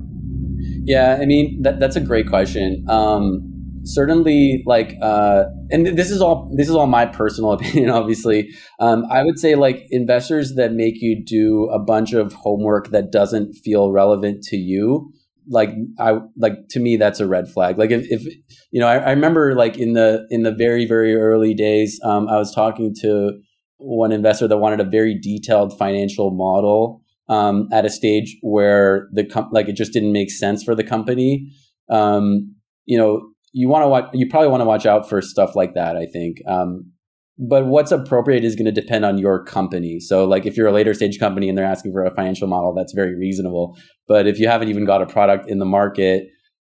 Yeah, 0.85 1.18
I 1.20 1.27
mean 1.27 1.62
that 1.62 1.81
that's 1.81 1.96
a 1.96 2.01
great 2.01 2.29
question. 2.29 2.85
Um, 2.88 3.53
certainly 3.85 4.62
like 4.66 4.96
uh 5.03 5.44
and 5.70 5.87
this 5.87 6.11
is 6.11 6.20
all 6.20 6.51
this 6.57 6.68
is 6.68 6.75
all 6.75 6.87
my 6.87 7.07
personal 7.07 7.53
opinion 7.59 7.90
obviously 7.90 8.51
um 8.81 9.05
i 9.11 9.22
would 9.22 9.38
say 9.38 9.55
like 9.55 9.87
investors 9.90 10.55
that 10.55 10.72
make 10.72 11.01
you 11.01 11.22
do 11.25 11.68
a 11.72 11.79
bunch 11.79 12.12
of 12.12 12.33
homework 12.33 12.90
that 12.90 13.11
doesn't 13.11 13.55
feel 13.55 13.90
relevant 13.90 14.42
to 14.42 14.57
you 14.57 15.12
like 15.48 15.70
i 15.98 16.14
like 16.37 16.53
to 16.68 16.79
me 16.79 16.96
that's 16.96 17.18
a 17.18 17.27
red 17.27 17.48
flag 17.48 17.77
like 17.79 17.90
if, 17.90 18.07
if 18.11 18.22
you 18.70 18.81
know 18.81 18.87
I, 18.87 18.98
I 18.98 19.11
remember 19.11 19.55
like 19.55 19.77
in 19.77 19.94
the 19.94 20.27
in 20.31 20.44
the 20.44 20.53
very 20.53 20.87
very 20.87 21.16
early 21.16 21.55
days 21.55 22.01
um 22.05 22.29
i 22.29 22.37
was 22.37 22.55
talking 22.55 22.94
to 23.01 23.33
one 23.79 24.12
investor 24.12 24.46
that 24.46 24.59
wanted 24.59 24.79
a 24.79 24.85
very 24.85 25.18
detailed 25.18 25.77
financial 25.77 26.31
model 26.31 27.02
um, 27.33 27.68
at 27.73 27.87
a 27.87 27.90
stage 27.90 28.37
where 28.42 29.09
the 29.12 29.25
com- 29.25 29.49
like 29.53 29.68
it 29.68 29.77
just 29.77 29.92
didn't 29.92 30.12
make 30.12 30.31
sense 30.31 30.62
for 30.62 30.75
the 30.75 30.85
company. 30.85 31.51
Um, 31.90 32.55
you 32.85 32.99
know, 32.99 33.31
you 33.53 33.68
want 33.68 33.85
to 33.85 33.88
watch. 33.88 34.11
You 34.12 34.29
probably 34.29 34.49
want 34.49 34.61
to 34.61 34.66
watch 34.66 34.85
out 34.85 35.09
for 35.09 35.23
stuff 35.23 35.57
like 35.57 35.75
that. 35.75 35.97
I 35.97 36.07
think. 36.07 36.38
Um, 36.47 36.92
but 37.38 37.66
what's 37.66 37.90
appropriate 37.90 38.45
is 38.45 38.55
going 38.55 38.73
to 38.73 38.81
depend 38.81 39.07
on 39.07 39.16
your 39.16 39.42
company. 39.42 39.99
So, 39.99 40.27
like 40.27 40.45
if 40.45 40.57
you're 40.57 40.66
a 40.66 40.73
later 40.73 40.92
stage 40.92 41.18
company 41.18 41.49
and 41.49 41.57
they're 41.57 41.64
asking 41.64 41.92
for 41.92 42.05
a 42.05 42.14
financial 42.14 42.47
model, 42.47 42.75
that's 42.75 42.92
very 42.92 43.16
reasonable. 43.16 43.79
But 44.07 44.27
if 44.27 44.38
you 44.38 44.47
haven't 44.47 44.68
even 44.68 44.85
got 44.85 45.01
a 45.01 45.07
product 45.07 45.49
in 45.49 45.59
the 45.59 45.64
market, 45.64 46.29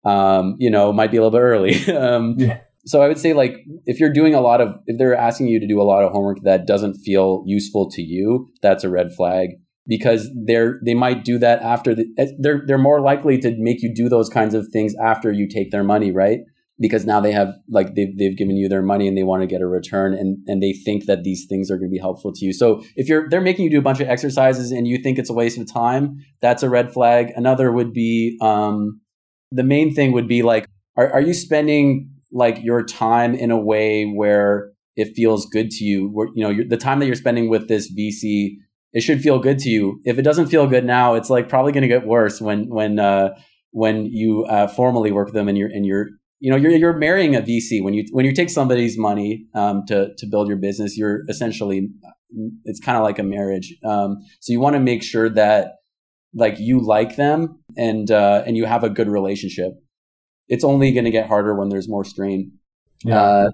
um, 0.06 0.56
you 0.58 0.72
know, 0.72 0.92
might 0.92 1.12
be 1.12 1.18
a 1.18 1.22
little 1.22 1.38
bit 1.38 1.44
early. 1.44 1.76
Um, 1.96 2.36
yeah 2.38 2.62
so 2.88 3.02
I 3.02 3.10
would 3.10 3.18
say 3.18 3.34
like 3.34 3.58
if 3.86 4.00
you're 4.00 4.14
doing 4.14 4.34
a 4.34 4.40
lot 4.40 4.62
of 4.62 4.70
if 4.86 4.98
they're 4.98 5.14
asking 5.14 5.48
you 5.48 5.60
to 5.60 5.68
do 5.68 5.82
a 5.82 5.84
lot 5.84 6.04
of 6.04 6.14
homework 6.14 6.38
that 6.44 6.66
doesn't 6.66 6.94
feel 6.96 7.44
useful 7.46 7.92
to 7.92 8.02
you, 8.02 8.48
that's 8.62 8.86
a 8.86 8.90
red 8.90 9.14
flag 9.14 9.50
because 9.88 10.30
they're 10.46 10.80
they 10.84 10.94
might 10.94 11.24
do 11.24 11.38
that 11.40 11.62
after 11.62 11.96
the, 11.96 12.06
eh, 12.18 12.28
they're 12.40 12.64
they're 12.66 12.78
more 12.78 13.02
likely 13.02 13.38
to 13.40 13.56
make 13.58 13.82
you 13.82 13.94
do 13.94 14.10
those 14.10 14.30
kinds 14.30 14.54
of 14.54 14.68
things 14.72 14.94
after 15.02 15.32
you 15.32 15.48
take 15.48 15.72
their 15.72 15.84
money, 15.84 16.12
right? 16.12 16.40
Because 16.80 17.06
now 17.06 17.20
they 17.20 17.32
have 17.32 17.54
like 17.70 17.96
they've 17.96 18.16
they've 18.18 18.38
given 18.38 18.58
you 18.58 18.68
their 18.68 18.82
money 18.82 19.08
and 19.08 19.18
they 19.18 19.24
want 19.24 19.42
to 19.42 19.48
get 19.48 19.62
a 19.62 19.68
return 19.68 20.14
and 20.14 20.38
and 20.48 20.62
they 20.62 20.74
think 20.74 21.06
that 21.06 21.24
these 21.24 21.46
things 21.48 21.72
are 21.72 21.78
going 21.78 21.90
to 21.90 21.94
be 21.94 22.00
helpful 22.00 22.34
to 22.34 22.46
you. 22.46 22.54
So 22.54 22.84
if 22.96 23.08
you're 23.08 23.30
they're 23.30 23.42
making 23.42 23.66
you 23.66 23.72
do 23.72 23.80
a 23.80 23.84
bunch 23.84 24.00
of 24.00 24.08
exercises 24.08 24.72
and 24.72 24.88
you 24.88 24.98
think 25.02 25.18
it's 25.18 25.30
a 25.30 25.34
waste 25.34 25.58
of 25.58 25.72
time, 25.72 26.18
that's 26.42 26.64
a 26.64 26.70
red 26.70 26.92
flag. 26.92 27.32
Another 27.36 27.72
would 27.72 27.94
be 27.94 28.38
um, 28.42 29.02
the 29.52 29.64
main 29.64 29.94
thing 29.94 30.12
would 30.12 30.28
be 30.28 30.44
like 30.44 30.68
are, 30.98 31.12
are 31.14 31.22
you 31.22 31.34
spending 31.34 32.12
like 32.32 32.62
your 32.62 32.84
time 32.84 33.34
in 33.36 33.52
a 33.52 33.58
way 33.58 34.06
where 34.06 34.72
it 34.96 35.16
feels 35.16 35.46
good 35.46 35.70
to 35.70 35.86
you 35.86 36.10
where 36.10 36.28
you 36.36 36.44
know 36.44 36.64
the 36.68 36.78
time 36.78 37.00
that 37.00 37.06
you're 37.06 37.16
spending 37.16 37.50
with 37.50 37.68
this 37.68 37.92
vc 37.94 38.58
it 38.94 39.02
should 39.02 39.22
feel 39.22 39.40
good 39.40 39.60
to 39.60 39.70
you 39.70 40.00
if 40.06 40.18
it 40.18 40.24
doesn't 40.24 40.48
feel 40.48 40.68
good 40.68 40.86
now 40.86 41.14
it's 41.14 41.30
like 41.30 41.50
probably 41.50 41.72
going 41.72 41.82
to 41.82 41.88
get 41.88 42.06
worse 42.06 42.42
when 42.42 42.70
when 42.70 43.00
uh 43.00 43.30
when 43.72 44.06
you 44.06 44.46
uh 44.46 44.68
formally 44.68 45.12
work 45.12 45.28
with 45.28 45.36
them 45.36 45.48
and 45.48 45.58
you're 45.58 45.70
and 45.70 45.86
you're 45.86 46.08
you 46.40 46.52
know 46.52 46.58
you're 46.58 46.72
you're 46.72 46.98
marrying 46.98 47.36
a 47.36 47.42
vc 47.42 47.84
when 47.84 47.94
you 47.94 48.06
when 48.12 48.26
you 48.26 48.34
take 48.34 48.50
somebody's 48.50 48.98
money 48.98 49.46
um 49.56 49.84
to 49.88 50.14
to 50.18 50.26
build 50.26 50.48
your 50.48 50.58
business 50.58 50.98
you're 50.98 51.22
essentially 51.30 51.90
it's 52.66 52.80
kind 52.80 52.98
of 52.98 53.04
like 53.04 53.20
a 53.20 53.24
marriage 53.24 53.74
um 53.86 54.18
so 54.40 54.52
you 54.52 54.60
want 54.60 54.76
to 54.76 54.80
make 54.80 55.04
sure 55.04 55.30
that 55.30 55.76
like 56.34 56.60
you 56.60 56.80
like 56.80 57.16
them 57.16 57.60
and 57.76 58.12
uh 58.12 58.44
and 58.46 58.58
you 58.58 58.66
have 58.66 58.84
a 58.84 58.90
good 58.90 59.08
relationship 59.08 59.74
it's 60.48 60.64
only 60.64 60.92
going 60.92 61.06
to 61.06 61.12
get 61.12 61.28
harder 61.28 61.56
when 61.56 61.70
there's 61.70 61.90
more 61.90 62.06
strain. 62.06 62.52
Yeah. 63.04 63.22
Uh, 63.22 63.50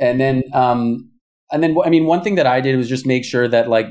and 0.00 0.20
then, 0.20 0.42
um, 0.52 1.10
and 1.50 1.62
then, 1.62 1.76
I 1.84 1.90
mean, 1.90 2.06
one 2.06 2.22
thing 2.22 2.34
that 2.34 2.46
I 2.46 2.60
did 2.60 2.76
was 2.76 2.88
just 2.88 3.06
make 3.06 3.24
sure 3.24 3.48
that 3.48 3.68
like 3.68 3.86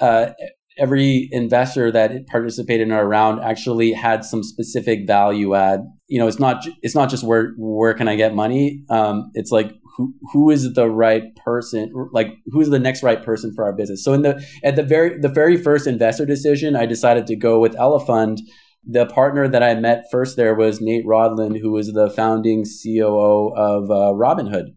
uh, 0.00 0.30
every 0.78 1.28
investor 1.30 1.92
that 1.92 2.26
participated 2.26 2.88
in 2.88 2.92
our 2.92 3.06
round 3.06 3.40
actually 3.40 3.92
had 3.92 4.24
some 4.24 4.42
specific 4.42 5.06
value 5.06 5.54
add. 5.54 5.80
You 6.08 6.18
know, 6.18 6.26
it's 6.26 6.40
not 6.40 6.66
it's 6.82 6.94
not 6.94 7.10
just 7.10 7.24
where 7.24 7.52
where 7.56 7.94
can 7.94 8.08
I 8.08 8.16
get 8.16 8.34
money. 8.34 8.82
Um, 8.90 9.30
it's 9.34 9.50
like 9.50 9.72
who 9.96 10.12
who 10.32 10.50
is 10.50 10.74
the 10.74 10.90
right 10.90 11.22
person 11.36 11.92
like 12.12 12.34
who's 12.46 12.68
the 12.68 12.80
next 12.80 13.04
right 13.04 13.22
person 13.22 13.52
for 13.54 13.64
our 13.64 13.72
business 13.72 14.02
so 14.02 14.12
in 14.12 14.22
the 14.22 14.44
at 14.64 14.74
the 14.74 14.82
very 14.82 15.16
the 15.20 15.28
very 15.28 15.56
first 15.56 15.86
investor 15.86 16.26
decision 16.26 16.74
i 16.74 16.84
decided 16.84 17.28
to 17.28 17.36
go 17.36 17.60
with 17.60 17.76
elefund 17.76 18.38
the 18.86 19.06
partner 19.06 19.48
that 19.48 19.62
I 19.62 19.74
met 19.74 20.04
first 20.10 20.36
there 20.36 20.54
was 20.54 20.80
Nate 20.80 21.06
Rodland, 21.06 21.58
who 21.60 21.72
was 21.72 21.92
the 21.92 22.10
founding 22.10 22.64
COO 22.64 23.52
of 23.56 23.90
uh, 23.90 24.12
Robinhood. 24.14 24.74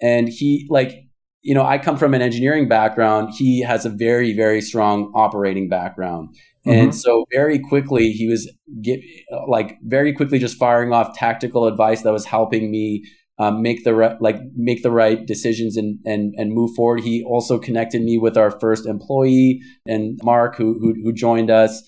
And 0.00 0.28
he, 0.28 0.66
like, 0.70 1.03
you 1.44 1.54
know, 1.54 1.64
I 1.64 1.78
come 1.78 1.96
from 1.96 2.14
an 2.14 2.22
engineering 2.22 2.68
background. 2.68 3.34
He 3.36 3.60
has 3.60 3.86
a 3.86 3.90
very, 3.90 4.34
very 4.34 4.60
strong 4.60 5.12
operating 5.14 5.68
background. 5.68 6.30
Mm-hmm. 6.66 6.70
And 6.70 6.94
so 6.94 7.26
very 7.30 7.58
quickly, 7.58 8.10
he 8.10 8.26
was 8.26 8.50
get, 8.82 9.00
like 9.46 9.78
very 9.82 10.12
quickly 10.12 10.38
just 10.38 10.56
firing 10.56 10.92
off 10.92 11.16
tactical 11.16 11.66
advice 11.66 12.02
that 12.02 12.12
was 12.12 12.24
helping 12.24 12.70
me 12.70 13.04
um, 13.38 13.62
make 13.62 13.84
the 13.84 13.94
re- 13.94 14.16
like 14.20 14.40
make 14.56 14.82
the 14.82 14.90
right 14.90 15.26
decisions 15.26 15.76
and 15.76 15.98
and 16.06 16.34
and 16.38 16.52
move 16.52 16.74
forward. 16.74 17.00
He 17.00 17.22
also 17.24 17.58
connected 17.58 18.02
me 18.02 18.16
with 18.16 18.36
our 18.36 18.50
first 18.58 18.86
employee 18.86 19.60
and 19.86 20.18
Mark, 20.22 20.56
who 20.56 20.78
who, 20.80 20.94
who 21.02 21.12
joined 21.12 21.50
us 21.50 21.82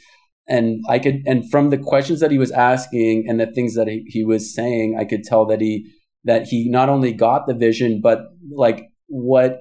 and 0.48 0.84
I 0.88 0.98
could, 0.98 1.22
and 1.26 1.48
from 1.50 1.70
the 1.70 1.78
questions 1.78 2.20
that 2.20 2.30
he 2.30 2.38
was 2.38 2.52
asking 2.52 3.26
and 3.28 3.40
the 3.40 3.46
things 3.46 3.74
that 3.74 3.88
he, 3.88 4.04
he 4.06 4.24
was 4.24 4.54
saying, 4.54 4.96
I 4.98 5.04
could 5.04 5.24
tell 5.24 5.44
that 5.46 5.60
he, 5.60 5.90
that 6.24 6.46
he 6.46 6.68
not 6.68 6.88
only 6.88 7.12
got 7.12 7.46
the 7.46 7.54
vision, 7.54 8.00
but 8.00 8.20
like 8.54 8.90
what, 9.06 9.60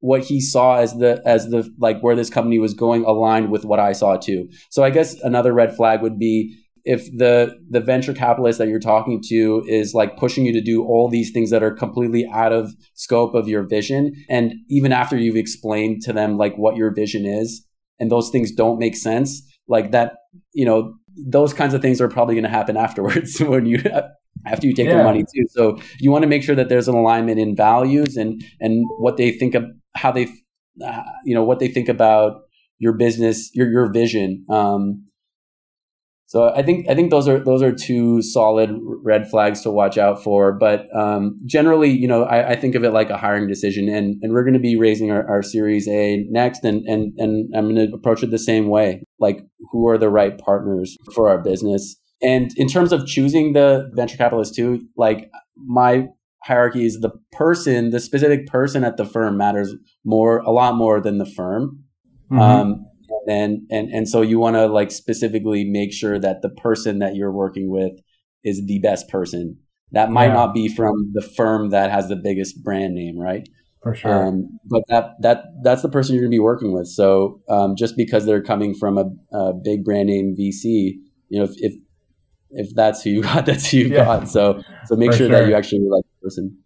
what 0.00 0.22
he 0.22 0.40
saw 0.40 0.78
as 0.78 0.94
the, 0.94 1.22
as 1.24 1.46
the, 1.46 1.70
like 1.78 2.00
where 2.00 2.16
this 2.16 2.30
company 2.30 2.58
was 2.58 2.74
going 2.74 3.04
aligned 3.04 3.50
with 3.50 3.64
what 3.64 3.80
I 3.80 3.92
saw 3.92 4.16
too. 4.16 4.48
So 4.70 4.82
I 4.82 4.90
guess 4.90 5.14
another 5.22 5.52
red 5.52 5.76
flag 5.76 6.02
would 6.02 6.18
be 6.18 6.58
if 6.84 7.04
the, 7.16 7.56
the 7.70 7.80
venture 7.80 8.12
capitalist 8.12 8.58
that 8.58 8.66
you're 8.66 8.80
talking 8.80 9.22
to 9.28 9.64
is 9.68 9.94
like 9.94 10.16
pushing 10.16 10.44
you 10.44 10.52
to 10.52 10.60
do 10.60 10.84
all 10.84 11.08
these 11.08 11.30
things 11.30 11.50
that 11.50 11.62
are 11.62 11.70
completely 11.70 12.26
out 12.32 12.52
of 12.52 12.72
scope 12.94 13.34
of 13.34 13.46
your 13.46 13.62
vision. 13.62 14.12
And 14.28 14.54
even 14.68 14.90
after 14.90 15.16
you've 15.16 15.36
explained 15.36 16.02
to 16.02 16.12
them 16.12 16.36
like 16.36 16.56
what 16.56 16.74
your 16.74 16.92
vision 16.92 17.24
is, 17.24 17.64
and 18.00 18.10
those 18.10 18.30
things 18.30 18.50
don't 18.50 18.80
make 18.80 18.96
sense, 18.96 19.42
like 19.68 19.92
that 19.92 20.14
you 20.52 20.64
know 20.64 20.94
those 21.16 21.52
kinds 21.54 21.74
of 21.74 21.80
things 21.82 22.00
are 22.00 22.08
probably 22.08 22.34
going 22.34 22.44
to 22.44 22.50
happen 22.50 22.76
afterwards 22.86 23.38
when 23.40 23.64
you 23.66 23.78
after 24.46 24.66
you 24.66 24.74
take 24.74 24.86
yeah. 24.86 24.94
their 24.94 25.04
money 25.04 25.22
too 25.22 25.46
so 25.48 25.78
you 25.98 26.10
want 26.10 26.22
to 26.22 26.28
make 26.28 26.42
sure 26.42 26.54
that 26.54 26.68
there's 26.68 26.88
an 26.88 26.94
alignment 26.94 27.38
in 27.38 27.54
values 27.56 28.16
and 28.16 28.42
and 28.60 28.84
what 28.98 29.16
they 29.16 29.30
think 29.30 29.54
of 29.54 29.64
how 29.94 30.10
they 30.10 30.28
uh, 30.84 31.02
you 31.24 31.34
know 31.34 31.44
what 31.44 31.58
they 31.58 31.68
think 31.68 31.88
about 31.88 32.42
your 32.78 32.92
business 32.92 33.50
your 33.54 33.70
your 33.70 33.92
vision 33.92 34.44
um 34.50 35.04
so 36.32 36.48
I 36.48 36.62
think 36.62 36.88
I 36.88 36.94
think 36.94 37.10
those 37.10 37.28
are 37.28 37.38
those 37.38 37.60
are 37.60 37.72
two 37.72 38.22
solid 38.22 38.70
red 39.04 39.28
flags 39.28 39.60
to 39.64 39.70
watch 39.70 39.98
out 39.98 40.24
for. 40.24 40.50
But 40.50 40.86
um, 40.96 41.38
generally, 41.44 41.90
you 41.90 42.08
know, 42.08 42.22
I, 42.22 42.52
I, 42.52 42.56
think 42.56 42.74
of 42.74 42.84
it 42.84 42.92
like 42.92 43.10
a 43.10 43.18
hiring 43.18 43.46
decision, 43.46 43.86
and 43.90 44.16
and 44.22 44.32
we're 44.32 44.42
going 44.42 44.54
to 44.54 44.58
be 44.58 44.74
raising 44.74 45.10
our, 45.10 45.28
our 45.28 45.42
Series 45.42 45.86
A 45.88 46.24
next, 46.30 46.64
and 46.64 46.86
and 46.86 47.12
and 47.18 47.54
I'm 47.54 47.74
going 47.74 47.86
to 47.86 47.94
approach 47.94 48.22
it 48.22 48.30
the 48.30 48.38
same 48.38 48.68
way. 48.68 49.02
Like, 49.20 49.44
who 49.72 49.86
are 49.88 49.98
the 49.98 50.08
right 50.08 50.38
partners 50.38 50.96
for 51.14 51.28
our 51.28 51.36
business? 51.36 51.96
And 52.22 52.52
in 52.56 52.68
terms 52.68 52.92
of 52.92 53.06
choosing 53.06 53.52
the 53.52 53.90
venture 53.94 54.16
capitalist 54.16 54.54
too, 54.54 54.86
like 54.96 55.30
my 55.56 56.06
hierarchy 56.44 56.84
is 56.84 57.00
the 57.00 57.10
person, 57.32 57.90
the 57.90 58.00
specific 58.00 58.46
person 58.46 58.84
at 58.84 58.96
the 58.96 59.04
firm 59.04 59.36
matters 59.36 59.74
more, 60.04 60.38
a 60.38 60.50
lot 60.50 60.76
more 60.76 61.00
than 61.00 61.18
the 61.18 61.26
firm. 61.26 61.84
Mm-hmm. 62.30 62.40
Um, 62.40 62.86
and 63.26 63.62
and 63.70 63.88
and 63.90 64.08
so 64.08 64.22
you 64.22 64.38
want 64.38 64.56
to 64.56 64.66
like 64.66 64.90
specifically 64.90 65.64
make 65.64 65.92
sure 65.92 66.18
that 66.18 66.42
the 66.42 66.48
person 66.48 66.98
that 66.98 67.14
you're 67.14 67.32
working 67.32 67.70
with 67.70 67.92
is 68.44 68.64
the 68.66 68.80
best 68.80 69.08
person 69.08 69.58
that 69.92 70.10
might 70.10 70.26
yeah. 70.26 70.34
not 70.34 70.54
be 70.54 70.68
from 70.68 71.12
the 71.12 71.22
firm 71.22 71.70
that 71.70 71.90
has 71.90 72.08
the 72.08 72.16
biggest 72.16 72.62
brand 72.62 72.94
name 72.94 73.18
right 73.18 73.48
for 73.82 73.94
sure 73.94 74.26
um, 74.26 74.58
but 74.64 74.82
that 74.88 75.10
that 75.20 75.44
that's 75.62 75.82
the 75.82 75.88
person 75.88 76.14
you're 76.14 76.22
going 76.22 76.30
to 76.30 76.34
be 76.34 76.40
working 76.40 76.72
with 76.72 76.86
so 76.86 77.40
um, 77.48 77.74
just 77.76 77.96
because 77.96 78.26
they're 78.26 78.42
coming 78.42 78.74
from 78.74 78.98
a, 78.98 79.04
a, 79.36 79.52
big 79.52 79.84
brand 79.84 80.08
name 80.08 80.34
vc 80.38 80.64
you 80.64 81.38
know 81.38 81.44
if 81.44 81.52
if, 81.58 81.74
if 82.52 82.74
that's 82.74 83.02
who 83.02 83.10
you 83.10 83.22
got 83.30 83.46
that's 83.46 83.70
who 83.70 83.78
you 83.78 83.88
yeah. 83.88 84.04
got 84.04 84.28
so 84.28 84.62
so 84.86 84.96
make 84.96 85.12
sure, 85.12 85.28
sure, 85.28 85.28
that 85.28 85.48
you 85.48 85.54
actually 85.54 85.80
like 85.80 86.04
the 86.04 86.26
person 86.26 86.58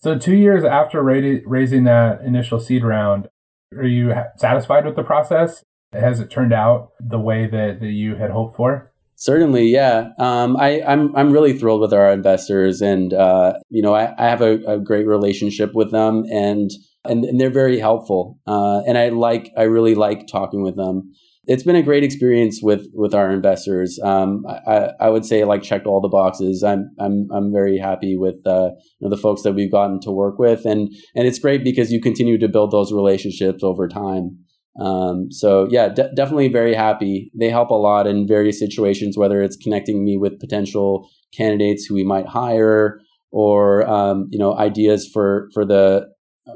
so 0.00 0.18
two 0.18 0.36
years 0.36 0.64
after 0.64 1.02
raising 1.02 1.84
that 1.84 2.20
initial 2.22 2.58
seed 2.58 2.84
round 2.84 3.28
are 3.76 3.84
you 3.84 4.12
satisfied 4.36 4.84
with 4.84 4.96
the 4.96 5.02
process 5.02 5.64
has 5.92 6.20
it 6.20 6.30
turned 6.30 6.52
out 6.52 6.92
the 7.00 7.18
way 7.18 7.46
that, 7.46 7.80
that 7.80 7.90
you 7.90 8.16
had 8.16 8.30
hoped 8.30 8.56
for? 8.56 8.90
Certainly, 9.16 9.68
yeah. 9.68 10.08
Um, 10.18 10.56
I, 10.56 10.80
am 10.80 10.86
I'm, 10.86 11.16
I'm 11.16 11.32
really 11.32 11.56
thrilled 11.56 11.80
with 11.80 11.92
our 11.92 12.10
investors, 12.10 12.80
and 12.80 13.12
uh, 13.12 13.54
you 13.68 13.82
know 13.82 13.94
I, 13.94 14.12
I 14.18 14.28
have 14.28 14.40
a, 14.40 14.54
a, 14.66 14.80
great 14.80 15.06
relationship 15.06 15.74
with 15.74 15.92
them, 15.92 16.24
and 16.32 16.70
and, 17.04 17.24
and 17.24 17.40
they're 17.40 17.50
very 17.50 17.78
helpful. 17.78 18.40
Uh, 18.46 18.80
and 18.80 18.98
I 18.98 19.10
like 19.10 19.52
I 19.56 19.64
really 19.64 19.94
like 19.94 20.26
talking 20.26 20.62
with 20.62 20.76
them. 20.76 21.12
It's 21.46 21.64
been 21.64 21.76
a 21.76 21.82
great 21.82 22.04
experience 22.04 22.60
with 22.62 22.86
with 22.94 23.14
our 23.14 23.30
investors. 23.30 23.98
Um, 24.02 24.44
I, 24.46 24.90
I 25.00 25.10
would 25.10 25.24
say 25.24 25.44
like 25.44 25.62
checked 25.62 25.86
all 25.86 26.00
the 26.00 26.08
boxes. 26.08 26.62
I'm 26.62 26.90
I'm 27.00 27.28
I'm 27.34 27.52
very 27.52 27.78
happy 27.78 28.16
with 28.16 28.36
uh, 28.46 28.70
you 29.00 29.08
know, 29.08 29.10
the 29.10 29.20
folks 29.20 29.42
that 29.42 29.54
we've 29.54 29.72
gotten 29.72 29.98
to 30.00 30.12
work 30.12 30.38
with, 30.38 30.64
and 30.64 30.88
and 31.16 31.26
it's 31.26 31.40
great 31.40 31.64
because 31.64 31.90
you 31.90 32.00
continue 32.00 32.38
to 32.38 32.48
build 32.48 32.70
those 32.70 32.92
relationships 32.92 33.64
over 33.64 33.88
time. 33.88 34.38
Um, 34.80 35.32
so 35.32 35.66
yeah, 35.68 35.88
de- 35.88 36.12
definitely 36.14 36.48
very 36.48 36.74
happy. 36.74 37.32
They 37.38 37.50
help 37.50 37.70
a 37.70 37.74
lot 37.74 38.06
in 38.06 38.26
various 38.26 38.60
situations, 38.60 39.18
whether 39.18 39.42
it's 39.42 39.56
connecting 39.56 40.04
me 40.04 40.16
with 40.16 40.38
potential 40.38 41.10
candidates 41.36 41.84
who 41.84 41.96
we 41.96 42.04
might 42.04 42.28
hire, 42.28 43.00
or 43.32 43.84
um, 43.90 44.28
you 44.30 44.38
know 44.38 44.56
ideas 44.56 45.10
for 45.12 45.48
for 45.52 45.64
the 45.64 46.06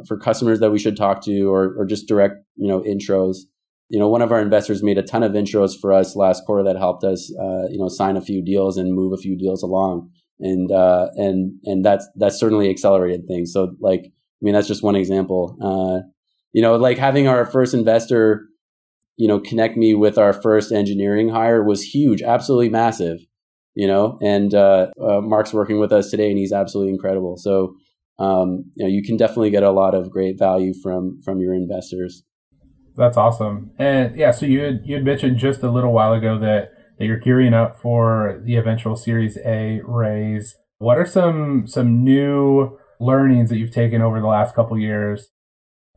for 0.06 0.16
customers 0.16 0.60
that 0.60 0.70
we 0.70 0.78
should 0.78 0.96
talk 0.96 1.24
to 1.24 1.52
or 1.52 1.74
or 1.76 1.86
just 1.86 2.06
direct 2.06 2.36
you 2.54 2.68
know 2.68 2.82
intros 2.82 3.38
you 3.88 3.98
know 3.98 4.08
one 4.08 4.22
of 4.22 4.32
our 4.32 4.40
investors 4.40 4.82
made 4.82 4.98
a 4.98 5.02
ton 5.02 5.22
of 5.22 5.32
intros 5.32 5.78
for 5.78 5.92
us 5.92 6.16
last 6.16 6.44
quarter 6.44 6.62
that 6.64 6.76
helped 6.76 7.04
us 7.04 7.32
uh, 7.40 7.66
you 7.70 7.78
know 7.78 7.88
sign 7.88 8.16
a 8.16 8.20
few 8.20 8.42
deals 8.42 8.76
and 8.76 8.94
move 8.94 9.12
a 9.12 9.20
few 9.20 9.36
deals 9.36 9.62
along 9.62 10.10
and 10.40 10.70
uh, 10.72 11.08
and 11.16 11.52
and 11.64 11.84
that's 11.84 12.08
that's 12.16 12.38
certainly 12.38 12.70
accelerated 12.70 13.26
things 13.26 13.52
so 13.52 13.74
like 13.80 14.00
i 14.04 14.40
mean 14.42 14.54
that's 14.54 14.68
just 14.68 14.82
one 14.82 14.96
example 14.96 15.56
uh, 15.62 16.06
you 16.52 16.62
know 16.62 16.76
like 16.76 16.98
having 16.98 17.26
our 17.28 17.44
first 17.46 17.74
investor 17.74 18.46
you 19.16 19.28
know 19.28 19.40
connect 19.40 19.76
me 19.76 19.94
with 19.94 20.18
our 20.18 20.32
first 20.32 20.72
engineering 20.72 21.28
hire 21.28 21.62
was 21.62 21.82
huge 21.82 22.22
absolutely 22.22 22.68
massive 22.68 23.20
you 23.76 23.86
know, 23.86 24.18
and 24.22 24.54
uh, 24.54 24.88
uh, 25.00 25.20
Mark's 25.20 25.52
working 25.52 25.78
with 25.78 25.92
us 25.92 26.10
today, 26.10 26.30
and 26.30 26.38
he's 26.38 26.52
absolutely 26.52 26.92
incredible. 26.92 27.36
So, 27.36 27.76
um, 28.18 28.64
you 28.74 28.84
know, 28.84 28.90
you 28.90 29.02
can 29.02 29.18
definitely 29.18 29.50
get 29.50 29.62
a 29.62 29.70
lot 29.70 29.94
of 29.94 30.10
great 30.10 30.38
value 30.38 30.72
from 30.82 31.20
from 31.22 31.40
your 31.40 31.54
investors. 31.54 32.24
That's 32.96 33.16
awesome, 33.16 33.72
and 33.78 34.16
yeah. 34.16 34.30
So 34.30 34.46
you 34.46 34.60
had, 34.60 34.80
you 34.84 34.94
had 34.94 35.04
mentioned 35.04 35.38
just 35.38 35.62
a 35.62 35.70
little 35.70 35.92
while 35.92 36.12
ago 36.12 36.38
that 36.38 36.72
that 36.98 37.04
you're 37.04 37.18
gearing 37.18 37.54
up 37.54 37.80
for 37.80 38.40
the 38.44 38.56
eventual 38.56 38.96
Series 38.96 39.36
A 39.44 39.80
raise. 39.84 40.56
What 40.78 40.98
are 40.98 41.06
some 41.06 41.66
some 41.66 42.02
new 42.02 42.78
learnings 42.98 43.50
that 43.50 43.58
you've 43.58 43.70
taken 43.70 44.00
over 44.00 44.20
the 44.20 44.26
last 44.26 44.54
couple 44.54 44.78
years 44.78 45.30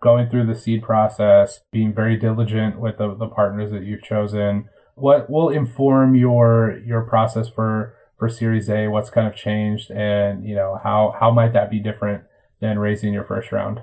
going 0.02 0.30
through 0.30 0.46
the 0.46 0.56
seed 0.56 0.82
process, 0.84 1.60
being 1.72 1.94
very 1.94 2.18
diligent 2.18 2.80
with 2.80 2.98
the, 2.98 3.16
the 3.16 3.28
partners 3.28 3.72
that 3.72 3.84
you've 3.84 4.04
chosen, 4.04 4.66
what 4.96 5.30
will 5.30 5.50
inform 5.50 6.16
your 6.16 6.80
your 6.86 7.02
process 7.02 7.48
for 7.48 7.96
for 8.18 8.30
Series 8.30 8.70
A? 8.70 8.88
What's 8.88 9.10
kind 9.10 9.28
of 9.28 9.36
changed, 9.36 9.92
and 9.92 10.46
you 10.46 10.56
know 10.56 10.80
how 10.84 11.16
how 11.20 11.32
might 11.32 11.54
that 11.54 11.72
be 11.72 11.80
different 11.80 12.24
than 12.60 12.80
raising 12.80 13.14
your 13.14 13.24
first 13.24 13.52
round? 13.52 13.80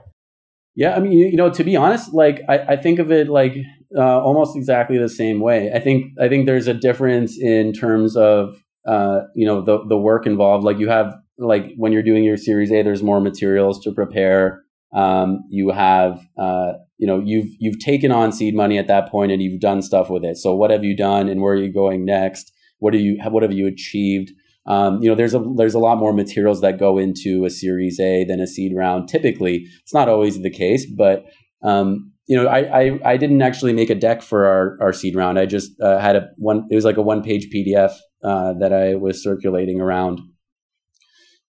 Yeah, 0.76 0.94
I 0.94 1.00
mean, 1.00 1.12
you 1.12 1.36
know, 1.36 1.50
to 1.50 1.64
be 1.64 1.74
honest, 1.74 2.12
like 2.12 2.42
I, 2.48 2.58
I 2.58 2.76
think 2.76 2.98
of 2.98 3.10
it 3.10 3.28
like 3.28 3.56
uh, 3.96 4.20
almost 4.20 4.56
exactly 4.56 4.98
the 4.98 5.08
same 5.08 5.40
way. 5.40 5.72
I 5.74 5.80
think 5.80 6.12
I 6.20 6.28
think 6.28 6.46
there's 6.46 6.68
a 6.68 6.74
difference 6.74 7.38
in 7.38 7.72
terms 7.72 8.16
of 8.16 8.62
uh, 8.86 9.20
you 9.34 9.46
know 9.46 9.62
the 9.62 9.84
the 9.88 9.96
work 9.96 10.26
involved. 10.26 10.64
Like 10.64 10.78
you 10.78 10.88
have 10.88 11.14
like 11.38 11.72
when 11.76 11.92
you're 11.92 12.02
doing 12.02 12.24
your 12.24 12.36
Series 12.36 12.70
A, 12.70 12.82
there's 12.82 13.02
more 13.02 13.20
materials 13.20 13.82
to 13.84 13.92
prepare. 13.92 14.62
Um, 14.94 15.40
you 15.48 15.70
have 15.70 16.20
uh, 16.38 16.72
you 16.98 17.06
know 17.06 17.20
you've 17.24 17.48
you've 17.58 17.78
taken 17.78 18.10
on 18.10 18.32
seed 18.32 18.54
money 18.54 18.78
at 18.78 18.88
that 18.88 19.10
point 19.10 19.32
and 19.32 19.42
you've 19.42 19.60
done 19.60 19.82
stuff 19.82 20.10
with 20.10 20.24
it 20.24 20.36
so 20.36 20.54
what 20.54 20.70
have 20.70 20.84
you 20.84 20.96
done 20.96 21.28
and 21.28 21.42
where 21.42 21.54
are 21.54 21.62
you 21.62 21.72
going 21.72 22.04
next 22.04 22.52
what 22.78 22.94
are 22.94 22.98
you 22.98 23.18
what 23.30 23.42
have 23.42 23.52
you 23.52 23.66
achieved 23.66 24.32
um, 24.66 25.02
you 25.02 25.08
know 25.08 25.14
there's 25.14 25.34
a 25.34 25.44
there's 25.56 25.74
a 25.74 25.78
lot 25.78 25.98
more 25.98 26.12
materials 26.12 26.60
that 26.60 26.78
go 26.78 26.98
into 26.98 27.44
a 27.44 27.50
series 27.50 28.00
a 28.00 28.24
than 28.24 28.40
a 28.40 28.46
seed 28.46 28.72
round. 28.74 29.08
Typically 29.08 29.66
it's 29.82 29.94
not 29.94 30.08
always 30.08 30.42
the 30.42 30.50
case 30.50 30.86
but 30.86 31.24
um, 31.62 32.12
you 32.26 32.36
know 32.36 32.48
I, 32.48 32.82
I, 32.82 32.98
I 33.04 33.16
didn't 33.16 33.42
actually 33.42 33.72
make 33.72 33.90
a 33.90 33.94
deck 33.94 34.22
for 34.22 34.46
our, 34.46 34.78
our 34.80 34.92
seed 34.92 35.14
round. 35.14 35.38
I 35.38 35.46
just 35.46 35.72
uh, 35.80 35.98
had 35.98 36.16
a 36.16 36.28
one 36.36 36.66
it 36.70 36.74
was 36.74 36.84
like 36.84 36.96
a 36.96 37.02
one 37.02 37.22
page 37.22 37.48
pdf 37.54 37.92
uh, 38.24 38.54
that 38.54 38.72
i 38.72 38.94
was 38.94 39.22
circulating 39.22 39.80
around. 39.80 40.20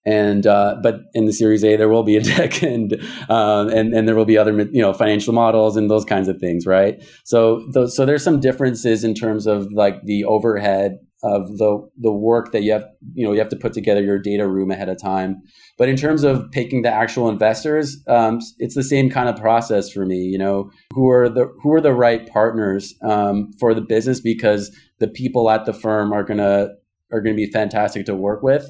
And 0.05 0.47
uh, 0.47 0.77
but 0.81 1.01
in 1.13 1.25
the 1.25 1.33
Series 1.33 1.65
A 1.65 1.75
there 1.75 1.89
will 1.89 2.03
be 2.03 2.15
a 2.15 2.21
deck 2.35 2.63
and 2.63 2.93
um, 3.27 3.67
and 3.67 3.93
and 3.93 4.07
there 4.07 4.15
will 4.15 4.25
be 4.25 4.37
other 4.37 4.53
you 4.71 4.81
know 4.81 4.93
financial 4.93 5.33
models 5.33 5.75
and 5.75 5.91
those 5.91 6.05
kinds 6.05 6.29
of 6.29 6.39
things, 6.39 6.65
right? 6.65 7.03
So 7.25 7.67
those, 7.73 7.93
so 7.93 8.05
there's 8.05 8.23
some 8.23 8.39
differences 8.39 9.03
in 9.03 9.13
terms 9.13 9.47
of 9.47 9.69
like 9.73 10.01
the 10.05 10.23
overhead 10.23 10.99
of 11.23 11.57
the 11.57 11.89
the 11.97 12.11
work 12.11 12.51
that 12.51 12.61
you 12.61 12.71
have 12.71 12.85
you 13.13 13.25
know 13.25 13.33
you 13.33 13.39
have 13.39 13.49
to 13.49 13.55
put 13.55 13.73
together 13.73 14.03
your 14.03 14.19
data 14.19 14.47
room 14.47 14.71
ahead 14.71 14.89
of 14.89 15.01
time. 15.01 15.41
But 15.77 15.89
in 15.89 15.95
terms 15.95 16.23
of 16.23 16.49
picking 16.51 16.81
the 16.81 16.91
actual 16.91 17.29
investors, 17.29 17.97
um, 18.07 18.39
it's 18.59 18.75
the 18.75 18.83
same 18.83 19.09
kind 19.09 19.29
of 19.29 19.35
process 19.35 19.91
for 19.91 20.05
me. 20.05 20.17
You 20.17 20.37
know, 20.37 20.71
who 20.93 21.09
are 21.09 21.29
the 21.29 21.47
who 21.61 21.73
are 21.73 21.81
the 21.81 21.93
right 21.93 22.27
partners 22.31 22.93
um, 23.03 23.51
for 23.59 23.73
the 23.73 23.81
business 23.81 24.19
because 24.19 24.75
the 24.99 25.07
people 25.07 25.49
at 25.49 25.65
the 25.65 25.73
firm 25.73 26.13
are 26.13 26.23
gonna 26.23 26.69
are 27.11 27.21
gonna 27.21 27.35
be 27.35 27.51
fantastic 27.51 28.05
to 28.05 28.15
work 28.15 28.43
with 28.43 28.69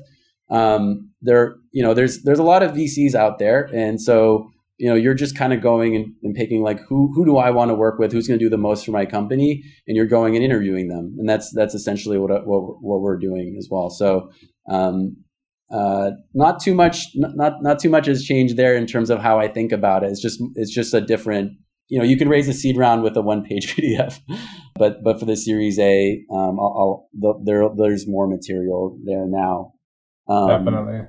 um, 0.50 1.10
there, 1.22 1.56
you 1.72 1.84
know, 1.84 1.94
there's 1.94 2.24
there's 2.24 2.40
a 2.40 2.44
lot 2.44 2.64
of 2.64 2.72
VCs 2.72 3.16
out 3.16 3.40
there, 3.40 3.70
and 3.74 4.02
so 4.02 4.50
you 4.78 4.88
know, 4.88 4.96
you're 4.96 5.16
just 5.16 5.36
kind 5.36 5.54
of 5.54 5.62
going 5.62 5.96
and, 5.96 6.14
and 6.24 6.36
picking 6.36 6.62
like 6.62 6.80
who 6.88 7.12
who 7.14 7.26
do 7.26 7.38
I 7.38 7.50
want 7.50 7.70
to 7.70 7.76
work 7.76 7.98
with, 8.00 8.12
who's 8.12 8.28
going 8.28 8.40
to 8.40 8.46
do 8.46 8.50
the 8.50 8.58
most 8.58 8.86
for 8.86 8.92
my 8.92 9.06
company, 9.06 9.64
and 9.88 9.98
you're 9.98 10.06
going 10.06 10.36
and 10.36 10.46
interviewing 10.46 10.88
them, 10.88 11.16
and 11.18 11.28
that's 11.28 11.52
that's 11.54 11.74
essentially 11.74 12.18
what 12.18 12.30
what, 12.46 12.82
what 12.82 13.02
we're 13.02 13.18
doing 13.18 13.56
as 13.58 13.68
well. 13.70 13.90
So. 13.90 14.30
Um, 14.70 15.18
uh, 15.70 16.12
not 16.34 16.62
too 16.62 16.74
much 16.74 17.08
not 17.14 17.56
not 17.62 17.78
too 17.78 17.90
much 17.90 18.06
has 18.06 18.24
changed 18.24 18.56
there 18.56 18.78
in 18.78 18.88
terms 18.88 19.10
of 19.10 19.20
how 19.20 19.38
I 19.38 19.50
think 19.50 19.74
about 19.74 20.02
it. 20.02 20.12
It's 20.12 20.22
just 20.22 20.42
it's 20.56 20.74
just 20.74 20.94
a 20.94 21.02
different 21.02 21.52
you 21.90 22.00
know 22.00 22.06
you 22.06 22.18
can 22.18 22.30
raise 22.30 22.48
a 22.48 22.54
seed 22.54 22.78
round 22.78 23.04
with 23.04 23.18
a 23.18 23.22
one 23.22 23.44
page 23.44 23.76
PDF, 23.76 24.18
but 24.76 25.04
but 25.04 25.20
for 25.20 25.26
the 25.26 25.36
Series 25.36 25.78
A, 25.78 26.24
um, 26.32 26.58
I'll, 26.58 27.10
I'll, 27.22 27.42
there 27.44 27.68
there's 27.76 28.08
more 28.08 28.28
material 28.28 28.98
there 29.04 29.26
now. 29.28 29.74
Um, 30.30 30.48
Definitely. 30.48 31.02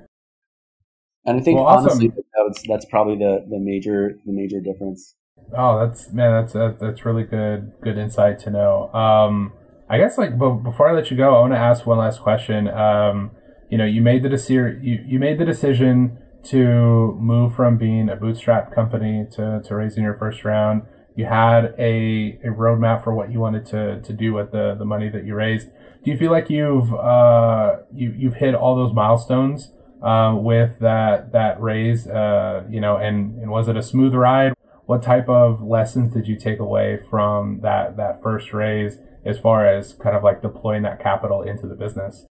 And 1.29 1.41
I 1.41 1.43
think 1.43 1.59
well, 1.59 1.67
honestly, 1.67 2.11
that's, 2.47 2.63
that's 2.67 2.85
probably 2.87 3.17
the, 3.17 3.45
the 3.49 3.59
major 3.59 4.19
the 4.25 4.33
major 4.33 4.61
difference. 4.61 5.15
Oh, 5.57 5.79
that's 5.79 6.13
man, 6.13 6.33
that's 6.33 6.81
that's 6.81 7.05
really 7.05 7.25
good 7.25 7.73
good 7.83 7.99
insight 7.99 8.39
to 8.41 8.51
know. 8.51 8.93
Um, 8.93 9.53
I 9.89 9.99
guess 9.99 10.19
like 10.19 10.39
before 10.39 10.89
I 10.89 10.93
let 10.93 11.11
you 11.11 11.17
go, 11.17 11.37
I 11.37 11.41
want 11.41 11.53
to 11.53 11.59
ask 11.59 11.87
one 11.87 11.99
last 11.99 12.21
question. 12.21 12.69
Um, 12.69 13.31
you 13.71 13.79
know, 13.79 13.85
you 13.85 14.01
made 14.01 14.23
the 14.23 14.29
decision 14.29 14.81
you, 14.83 15.05
you 15.07 15.19
made 15.19 15.39
the 15.39 15.45
decision 15.45 16.19
to 16.45 17.17
move 17.21 17.55
from 17.55 17.77
being 17.77 18.09
a 18.09 18.17
bootstrap 18.17 18.75
company 18.75 19.27
to, 19.33 19.61
to 19.65 19.75
raising 19.75 20.05
your 20.05 20.15
first 20.15 20.45
round. 20.45 20.83
You 21.17 21.27
had 21.27 21.75
a, 21.79 22.39
a 22.45 22.49
roadmap 22.49 23.03
for 23.03 23.13
what 23.13 23.33
you 23.33 23.41
wanted 23.41 23.67
to, 23.67 24.01
to 24.01 24.13
do 24.13 24.33
with 24.33 24.53
the, 24.53 24.77
the 24.79 24.85
money 24.85 25.09
that 25.09 25.27
you 25.27 25.35
raised 25.35 25.69
do 26.05 26.11
you 26.11 26.19
feel 26.19 26.31
like 26.31 26.49
you've 26.49 26.93
uh, 26.95 27.77
you, 27.95 28.15
you've 28.17 28.35
hit 28.35 28.55
all 28.55 28.77
those 28.77 28.93
milestones 28.93 29.73
uh, 30.03 30.35
with 30.37 30.79
that 30.81 31.33
that 31.33 31.61
raise? 31.61 32.07
Uh, 32.07 32.65
you 32.71 32.81
know, 32.81 32.97
and 32.97 33.39
and 33.41 33.51
was 33.51 33.69
it 33.69 33.77
a 33.77 33.83
smooth 33.83 34.15
ride? 34.15 34.53
What 34.87 35.03
type 35.03 35.29
of 35.29 35.63
lessons 35.63 36.15
did 36.15 36.27
you 36.27 36.37
take 36.37 36.61
away 36.61 36.99
from 37.11 37.61
that 37.63 37.97
that 37.97 38.23
first 38.23 38.53
raise, 38.53 38.99
as 39.25 39.39
far 39.39 39.67
as 39.67 39.93
kind 39.95 40.17
of 40.17 40.23
like 40.23 40.43
deploying 40.43 40.83
that 40.83 41.03
capital 41.03 41.43
into 41.43 41.67
the 41.67 41.75
business? 41.75 42.27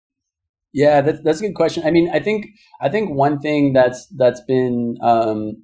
Yeah, 0.73 1.01
that's 1.01 1.21
that's 1.23 1.39
a 1.39 1.47
good 1.47 1.55
question. 1.55 1.83
I 1.85 1.91
mean, 1.91 2.09
I 2.13 2.19
think 2.19 2.45
I 2.81 2.89
think 2.89 3.11
one 3.11 3.39
thing 3.39 3.73
that's 3.73 4.07
that's 4.17 4.41
been 4.41 4.95
um, 5.01 5.63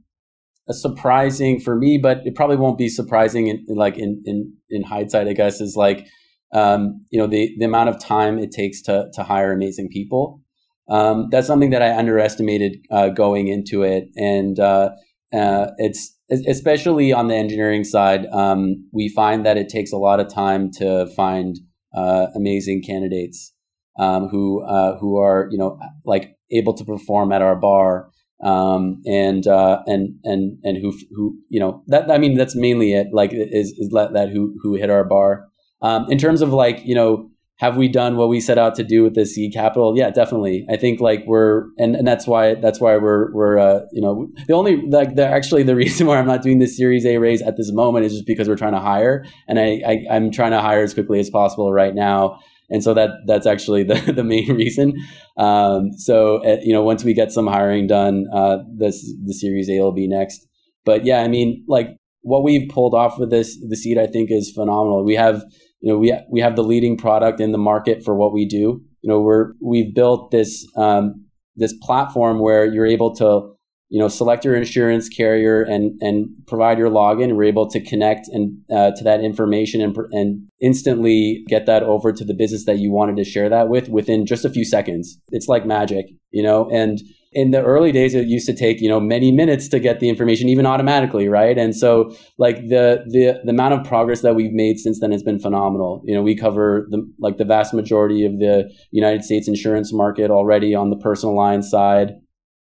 a 0.68 0.74
surprising 0.74 1.60
for 1.60 1.76
me, 1.76 1.98
but 1.98 2.22
it 2.26 2.36
probably 2.36 2.56
won't 2.58 2.78
be 2.78 2.89
surprising 2.89 3.48
in, 3.48 3.66
in 3.68 3.76
like 3.76 3.98
in, 3.98 4.22
in 4.26 4.54
in 4.70 4.84
hindsight, 4.84 5.28
I 5.28 5.34
guess, 5.34 5.60
is 5.60 5.76
like 5.76 6.08
um, 6.54 7.06
you 7.10 7.20
know 7.20 7.28
the 7.28 7.54
the 7.60 7.66
amount 7.66 7.89
of 7.89 8.00
time 8.00 8.39
it 8.39 8.52
takes 8.52 8.82
to 8.84 9.10
to 9.13 9.24
hire 9.24 9.52
amazing 9.52 9.89
people. 9.89 10.42
Um, 10.89 11.30
that's 11.32 11.48
something 11.48 11.69
that 11.69 11.82
I 11.82 11.96
underestimated 11.96 12.78
uh, 12.91 13.10
going 13.10 13.48
into 13.48 13.84
it, 13.84 14.10
and 14.15 14.60
uh, 14.60 14.89
uh, 15.34 15.67
it's 15.78 16.17
especially 16.30 17.13
on 17.13 17.28
the 17.28 17.36
engineering 17.36 17.84
side. 17.84 18.26
Um, 18.28 18.88
we 18.91 19.10
find 19.10 19.46
that 19.46 19.58
it 19.58 19.69
takes 19.69 19.91
a 19.91 19.98
lot 19.98 20.19
of 20.19 20.34
time 20.34 20.72
to 20.80 21.08
find 21.15 21.58
uh, 21.96 22.28
amazing 22.36 22.84
candidates 22.84 23.54
um, 23.98 24.28
who 24.28 24.63
uh, 24.63 24.98
who 24.98 25.17
are 25.17 25.48
you 25.52 25.58
know 25.58 25.80
like 26.06 26.36
able 26.52 26.74
to 26.74 26.86
perform 26.86 27.32
at 27.32 27.41
our 27.41 27.56
bar. 27.56 28.10
Um, 28.43 29.02
and 29.06 29.48
uh, 29.48 29.84
and 29.86 30.15
and 30.26 30.58
and 30.63 30.78
who 30.78 30.91
who 31.15 31.38
you 31.48 31.62
know 31.62 31.82
that 31.88 32.12
I 32.12 32.17
mean 32.17 32.36
that's 32.36 32.58
mainly 32.58 32.91
it 32.91 33.08
like 33.13 33.32
is 33.32 33.69
is 33.78 33.89
that 33.91 34.30
who 34.34 34.54
who 34.62 34.76
hit 34.76 34.89
our 34.89 35.06
bar 35.06 35.48
um, 35.84 36.10
in 36.10 36.17
terms 36.17 36.41
of 36.41 36.52
like, 36.52 36.84
you 36.86 36.96
know, 36.96 37.30
have 37.63 37.78
we 37.78 37.88
done 37.88 38.17
what 38.17 38.28
we 38.28 38.41
set 38.41 38.58
out 38.58 38.76
to 38.76 38.84
do 38.84 39.04
with 39.04 39.15
this 39.15 39.34
seed 39.34 39.54
capital? 39.54 39.97
Yeah, 39.97 40.10
definitely. 40.10 40.65
I 40.69 40.76
think 40.76 40.99
like 40.99 41.23
we're, 41.26 41.63
and, 41.78 41.95
and 41.95 42.06
that's 42.06 42.28
why 42.28 42.56
that's 42.56 42.82
why 42.82 42.97
we're 42.97 43.34
we're 43.34 43.58
uh, 43.58 43.86
you 43.93 44.02
know 44.02 44.28
the 44.47 44.54
only 44.54 44.82
like 44.88 45.15
the 45.15 45.26
actually 45.26 45.63
the 45.63 45.76
reason 45.84 46.06
why 46.06 46.17
I'm 46.19 46.28
not 46.28 46.41
doing 46.41 46.60
this 46.60 46.76
Series 46.76 47.06
A 47.06 47.19
raise 47.19 47.41
at 47.41 47.56
this 47.56 47.71
moment 47.71 48.06
is 48.06 48.12
just 48.12 48.28
because 48.28 48.49
we're 48.49 48.58
trying 48.58 48.73
to 48.73 48.82
hire, 48.82 49.23
and 49.47 49.60
I, 49.60 49.82
I 49.88 50.06
I'm 50.12 50.30
trying 50.30 50.52
to 50.52 50.60
hire 50.60 50.84
as 50.84 50.93
quickly 50.93 51.21
as 51.21 51.30
possible 51.30 51.71
right 51.71 51.95
now, 51.95 52.38
and 52.69 52.84
so 52.84 52.93
that 52.95 53.12
that's 53.28 53.47
actually 53.47 53.84
the 53.91 54.12
the 54.12 54.26
main 54.26 54.54
reason. 54.54 54.95
Um, 55.38 55.93
so 55.93 56.43
uh, 56.43 56.58
you 56.62 56.73
know 56.73 56.84
once 56.84 57.06
we 57.06 57.13
get 57.13 57.32
some 57.32 57.47
hiring 57.47 57.88
done, 57.88 58.26
uh, 58.34 58.58
this 58.78 59.10
the 59.23 59.34
Series 59.34 59.69
A 59.69 59.80
will 59.80 59.93
be 59.93 60.10
next. 60.10 60.45
But 60.84 61.06
yeah, 61.06 61.21
I 61.21 61.30
mean 61.30 61.63
like 61.69 61.95
what 62.23 62.43
we've 62.43 62.69
pulled 62.69 62.93
off 62.93 63.17
with 63.17 63.32
this 63.32 63.58
the 63.69 63.78
seed 63.78 63.97
I 63.97 64.08
think 64.08 64.32
is 64.32 64.52
phenomenal. 64.52 65.06
We 65.06 65.15
have 65.15 65.45
you 65.84 65.91
know, 65.91 65.98
we 65.98 66.17
we 66.32 66.39
have 66.39 66.56
the 66.56 66.63
leading 66.63 66.96
product 66.98 67.41
in 67.41 67.52
the 67.52 67.58
market 67.58 68.06
for 68.06 68.15
what 68.15 68.32
we 68.32 68.46
do. 68.46 68.82
You 69.02 69.10
know, 69.10 69.19
we're 69.19 69.52
we've 69.62 69.93
built 69.93 70.32
this 70.32 70.65
um, 70.78 71.26
this 71.58 71.74
platform 71.82 72.39
where 72.39 72.65
you're 72.65 72.86
able 72.86 73.13
to 73.15 73.53
you 73.94 74.00
know, 74.00 74.08
select 74.08 74.44
your 74.44 74.56
insurance 74.56 75.08
carrier 75.08 75.62
and 75.62 76.02
and 76.02 76.28
provide 76.48 76.80
your 76.80 76.90
login. 76.90 77.26
And 77.26 77.38
we're 77.38 77.44
able 77.44 77.70
to 77.70 77.80
connect 77.80 78.28
and 78.30 78.58
uh, 78.76 78.90
to 78.98 79.04
that 79.04 79.22
information 79.24 79.82
and 79.82 79.96
and 80.12 80.48
instantly 80.60 81.46
get 81.48 81.68
that 81.68 81.84
over 81.84 82.12
to 82.12 82.26
the 82.26 82.34
business 82.34 82.66
that 82.66 82.80
you 82.80 82.92
wanted 82.92 83.18
to 83.18 83.24
share 83.24 83.50
that 83.50 83.70
with 83.70 83.90
within 83.90 84.26
just 84.26 84.46
a 84.46 84.50
few 84.50 84.66
seconds. 84.66 85.20
It's 85.30 85.48
like 85.48 85.68
magic, 85.68 86.08
you 86.32 86.42
know. 86.42 86.68
And 86.72 87.04
in 87.34 87.52
the 87.52 87.64
early 87.64 87.92
days, 87.92 88.16
it 88.16 88.26
used 88.26 88.48
to 88.48 88.56
take 88.56 88.82
you 88.82 88.90
know 88.90 89.00
many 89.00 89.32
minutes 89.32 89.68
to 89.68 89.80
get 89.80 90.00
the 90.00 90.10
information, 90.10 90.50
even 90.50 90.66
automatically, 90.66 91.30
right? 91.30 91.56
And 91.56 91.76
so 91.76 92.16
like 92.40 92.56
the 92.70 93.04
the 93.06 93.42
the 93.44 93.52
amount 93.52 93.76
of 93.76 93.86
progress 93.86 94.22
that 94.22 94.34
we've 94.34 94.54
made 94.54 94.80
since 94.80 95.02
then 95.02 95.12
has 95.12 95.22
been 95.22 95.40
phenomenal. 95.40 96.02
You 96.04 96.16
know, 96.16 96.24
we 96.24 96.36
cover 96.36 96.88
the 96.90 97.08
like 97.20 97.38
the 97.38 97.46
vast 97.46 97.76
majority 97.76 98.26
of 98.26 98.40
the 98.40 98.74
United 98.90 99.24
States 99.24 99.48
insurance 99.48 99.94
market 99.94 100.32
already 100.32 100.74
on 100.74 100.90
the 100.90 100.98
personal 100.98 101.36
line 101.36 101.62
side. 101.62 102.14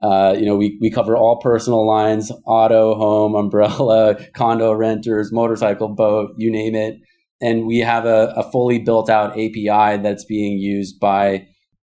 Uh, 0.02 0.34
you 0.38 0.46
know, 0.46 0.56
we, 0.56 0.78
we 0.82 0.90
cover 0.90 1.18
all 1.18 1.40
personal 1.40 1.86
lines, 1.86 2.32
auto, 2.46 2.96
home, 2.96 3.36
umbrella, 3.36 4.16
condo 4.34 4.72
renters, 4.72 5.32
motorcycle, 5.32 5.90
boat, 5.90 6.32
you 6.38 6.52
name 6.52 6.76
it. 6.76 6.96
And 7.42 7.66
we 7.66 7.80
have 7.80 8.06
a, 8.06 8.34
a 8.36 8.50
fully 8.52 8.80
built 8.80 9.10
out 9.10 9.32
API 9.32 10.02
that's 10.02 10.26
being 10.26 10.58
used 10.58 11.00
by 11.00 11.48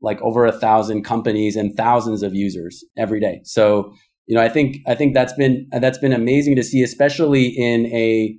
like 0.02 0.20
over 0.20 0.44
a 0.44 0.52
thousand 0.52 1.02
companies 1.02 1.56
and 1.56 1.74
thousands 1.76 2.22
of 2.22 2.34
users 2.34 2.84
every 2.96 3.20
day. 3.20 3.40
So, 3.44 3.94
you 4.26 4.36
know, 4.36 4.42
I 4.42 4.48
think, 4.48 4.78
I 4.86 4.94
think 4.94 5.14
that's 5.14 5.32
been, 5.32 5.66
that's 5.72 5.98
been 5.98 6.12
amazing 6.12 6.56
to 6.56 6.62
see, 6.62 6.82
especially 6.82 7.46
in 7.46 7.86
a, 7.86 8.36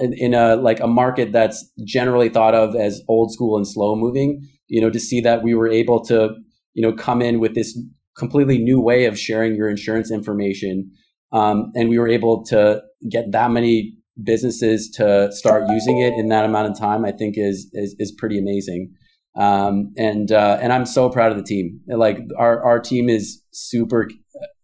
in 0.00 0.34
a, 0.34 0.56
like 0.56 0.80
a 0.80 0.86
market 0.86 1.32
that's 1.32 1.68
generally 1.84 2.28
thought 2.28 2.54
of 2.54 2.76
as 2.76 3.02
old 3.08 3.32
school 3.32 3.56
and 3.56 3.66
slow 3.66 3.96
moving, 3.96 4.40
you 4.68 4.80
know, 4.80 4.90
to 4.90 5.00
see 5.00 5.20
that 5.20 5.42
we 5.42 5.54
were 5.54 5.68
able 5.68 6.04
to, 6.04 6.30
you 6.74 6.82
know, 6.82 6.92
come 6.92 7.22
in 7.22 7.40
with 7.40 7.54
this 7.54 7.76
completely 8.20 8.58
new 8.58 8.80
way 8.80 9.06
of 9.06 9.18
sharing 9.18 9.56
your 9.56 9.68
insurance 9.68 10.12
information. 10.12 10.92
Um, 11.32 11.72
and 11.74 11.88
we 11.88 11.98
were 11.98 12.08
able 12.08 12.44
to 12.46 12.82
get 13.10 13.32
that 13.32 13.50
many 13.50 13.94
businesses 14.22 14.90
to 14.90 15.32
start 15.32 15.64
using 15.70 15.98
it 15.98 16.12
in 16.14 16.28
that 16.28 16.44
amount 16.44 16.70
of 16.70 16.78
time. 16.78 17.04
I 17.04 17.12
think 17.12 17.34
is 17.36 17.68
is, 17.72 17.96
is 17.98 18.12
pretty 18.12 18.38
amazing. 18.38 18.92
Um, 19.36 19.92
and 19.96 20.30
uh, 20.32 20.58
and 20.60 20.72
I'm 20.72 20.86
so 20.86 21.08
proud 21.08 21.32
of 21.32 21.38
the 21.38 21.44
team. 21.44 21.80
Like 21.88 22.18
our 22.38 22.62
our 22.62 22.80
team 22.80 23.08
is 23.08 23.42
super. 23.52 24.08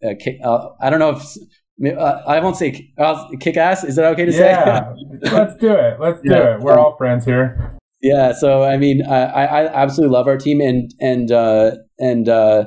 Uh, 0.05 0.15
uh, 0.45 0.69
I 0.81 0.91
don't 0.91 0.99
know 0.99 1.11
if 1.11 1.99
uh, 1.99 2.23
I 2.27 2.41
won't 2.41 2.57
say 2.57 2.93
uh, 2.99 3.29
kick 3.41 3.57
ass. 3.57 3.85
Is 3.85 3.97
that 3.97 4.07
okay 4.13 4.25
to 4.25 4.33
say? 4.33 4.51
Yeah, 4.51 4.93
let's 5.33 5.57
do 5.57 5.73
it. 5.73 6.01
Let's 6.01 6.21
do 6.21 6.31
yeah. 6.31 6.57
it. 6.57 6.61
We're 6.61 6.79
all 6.79 6.97
friends 6.97 7.25
here. 7.25 7.79
Yeah. 8.03 8.33
So 8.33 8.65
I 8.65 8.77
mean, 8.77 9.05
I, 9.07 9.45
I 9.45 9.83
absolutely 9.83 10.13
love 10.15 10.27
our 10.27 10.37
team, 10.37 10.61
and 10.61 10.91
and 11.01 11.31
uh, 11.31 11.73
and 11.99 12.29
uh, 12.29 12.65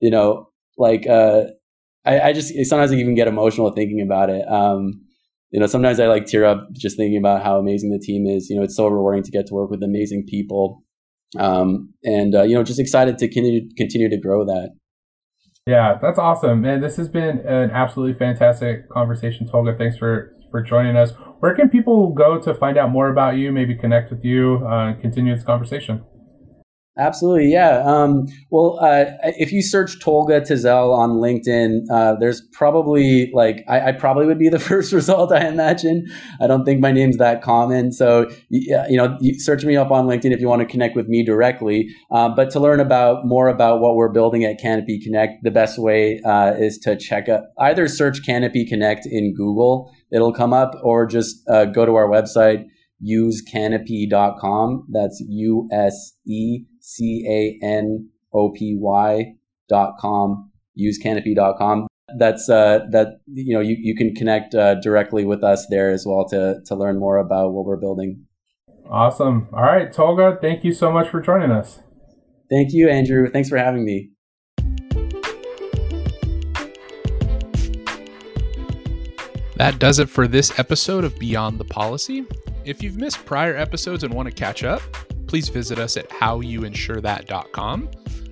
you 0.00 0.10
know, 0.10 0.48
like 0.78 1.06
uh, 1.06 1.44
I, 2.04 2.20
I 2.20 2.32
just 2.32 2.52
sometimes 2.64 2.92
I 2.92 2.96
even 2.96 3.14
get 3.14 3.28
emotional 3.28 3.70
thinking 3.72 4.00
about 4.00 4.30
it. 4.30 4.46
Um, 4.48 5.00
you 5.50 5.60
know, 5.60 5.66
sometimes 5.66 6.00
I 6.00 6.06
like 6.06 6.26
tear 6.26 6.44
up 6.44 6.68
just 6.72 6.96
thinking 6.96 7.18
about 7.18 7.42
how 7.42 7.58
amazing 7.58 7.90
the 7.90 7.98
team 7.98 8.26
is. 8.26 8.48
You 8.48 8.56
know, 8.56 8.62
it's 8.62 8.76
so 8.76 8.86
rewarding 8.88 9.22
to 9.24 9.30
get 9.30 9.46
to 9.48 9.54
work 9.54 9.70
with 9.70 9.82
amazing 9.82 10.24
people, 10.28 10.82
um, 11.38 11.92
and 12.04 12.34
uh, 12.34 12.42
you 12.42 12.54
know, 12.54 12.62
just 12.62 12.80
excited 12.80 13.18
to 13.18 13.28
continue 13.28 13.68
continue 13.76 14.08
to 14.08 14.16
grow 14.16 14.44
that. 14.44 14.70
Yeah, 15.66 15.98
that's 16.00 16.18
awesome, 16.18 16.62
man. 16.62 16.80
This 16.80 16.96
has 16.96 17.08
been 17.08 17.40
an 17.40 17.70
absolutely 17.70 18.18
fantastic 18.18 18.88
conversation, 18.88 19.46
Tolga. 19.46 19.76
Thanks 19.76 19.98
for 19.98 20.34
for 20.50 20.62
joining 20.62 20.96
us. 20.96 21.12
Where 21.40 21.54
can 21.54 21.68
people 21.68 22.12
go 22.12 22.40
to 22.40 22.54
find 22.54 22.76
out 22.76 22.90
more 22.90 23.08
about 23.08 23.36
you? 23.36 23.52
Maybe 23.52 23.74
connect 23.74 24.10
with 24.10 24.24
you, 24.24 24.66
uh, 24.66 24.94
continue 25.00 25.34
this 25.34 25.44
conversation. 25.44 26.04
Absolutely, 26.98 27.52
yeah. 27.52 27.82
Um, 27.84 28.26
well, 28.50 28.78
uh, 28.80 29.04
if 29.22 29.52
you 29.52 29.62
search 29.62 30.00
Tolga 30.00 30.40
Tezel 30.40 30.92
on 30.92 31.12
LinkedIn, 31.12 31.82
uh, 31.90 32.16
there's 32.18 32.42
probably 32.52 33.30
like 33.32 33.64
I, 33.68 33.88
I, 33.88 33.92
probably 33.92 34.26
would 34.26 34.40
be 34.40 34.48
the 34.48 34.58
first 34.70 34.92
result. 34.92 35.32
I 35.32 35.46
imagine. 35.46 36.04
I 36.40 36.48
don't 36.48 36.64
think 36.64 36.80
my 36.80 36.90
name's 36.90 37.16
that 37.18 37.42
common, 37.42 37.92
so 37.92 38.28
you, 38.48 38.84
you 38.90 38.96
know, 38.96 39.16
you 39.20 39.38
search 39.38 39.64
me 39.64 39.76
up 39.76 39.92
on 39.92 40.06
LinkedIn 40.06 40.32
if 40.32 40.40
you 40.40 40.48
want 40.48 40.60
to 40.60 40.66
connect 40.66 40.96
with 40.96 41.06
me 41.06 41.24
directly. 41.24 41.88
Uh, 42.10 42.28
but 42.28 42.50
to 42.50 42.60
learn 42.60 42.80
about 42.80 43.24
more 43.24 43.48
about 43.48 43.80
what 43.80 43.94
we're 43.94 44.12
building 44.12 44.44
at 44.44 44.58
Canopy 44.60 45.00
Connect, 45.00 45.44
the 45.44 45.52
best 45.52 45.78
way 45.78 46.20
uh, 46.26 46.54
is 46.58 46.76
to 46.78 46.96
check 46.96 47.28
out 47.28 47.44
either 47.60 47.86
search 47.86 48.26
Canopy 48.26 48.66
Connect 48.66 49.06
in 49.06 49.32
Google, 49.32 49.94
it'll 50.12 50.34
come 50.34 50.52
up, 50.52 50.74
or 50.82 51.06
just 51.06 51.48
uh, 51.48 51.66
go 51.66 51.86
to 51.86 51.94
our 51.94 52.08
website 52.08 52.64
usecanopy.com. 53.02 54.86
That's 54.90 55.24
U 55.26 55.68
S 55.72 56.12
E 56.26 56.66
C 56.94 57.24
A 57.28 57.64
N 57.64 58.08
O 58.34 58.50
P 58.50 58.76
Y 58.78 59.34
dot 59.68 59.94
com. 59.98 60.50
Use 60.74 60.98
canopy 60.98 61.34
dot 61.34 61.56
com. 61.58 61.86
That's 62.18 62.48
uh, 62.48 62.80
that 62.90 63.20
you 63.26 63.54
know 63.54 63.60
you, 63.60 63.76
you 63.78 63.94
can 63.94 64.14
connect 64.14 64.54
uh, 64.54 64.74
directly 64.80 65.24
with 65.24 65.44
us 65.44 65.66
there 65.70 65.90
as 65.90 66.04
well 66.04 66.26
to 66.30 66.60
to 66.66 66.74
learn 66.74 66.98
more 66.98 67.18
about 67.18 67.52
what 67.52 67.64
we're 67.64 67.76
building. 67.76 68.24
Awesome. 68.90 69.48
All 69.52 69.62
right, 69.62 69.92
Tolga, 69.92 70.38
thank 70.40 70.64
you 70.64 70.72
so 70.72 70.90
much 70.90 71.08
for 71.08 71.20
joining 71.20 71.52
us. 71.52 71.78
Thank 72.50 72.72
you, 72.72 72.88
Andrew. 72.88 73.30
Thanks 73.30 73.48
for 73.48 73.56
having 73.56 73.84
me. 73.84 74.10
That 79.56 79.78
does 79.78 80.00
it 80.00 80.08
for 80.08 80.26
this 80.26 80.58
episode 80.58 81.04
of 81.04 81.16
Beyond 81.18 81.60
the 81.60 81.64
Policy. 81.64 82.24
If 82.64 82.82
you've 82.82 82.96
missed 82.96 83.24
prior 83.24 83.54
episodes 83.54 84.02
and 84.02 84.12
want 84.12 84.26
to 84.26 84.34
catch 84.34 84.64
up, 84.64 84.82
please 85.30 85.48
visit 85.48 85.78
us 85.78 85.96
at 85.96 86.10
howyouinsurethat.com. 86.10 87.88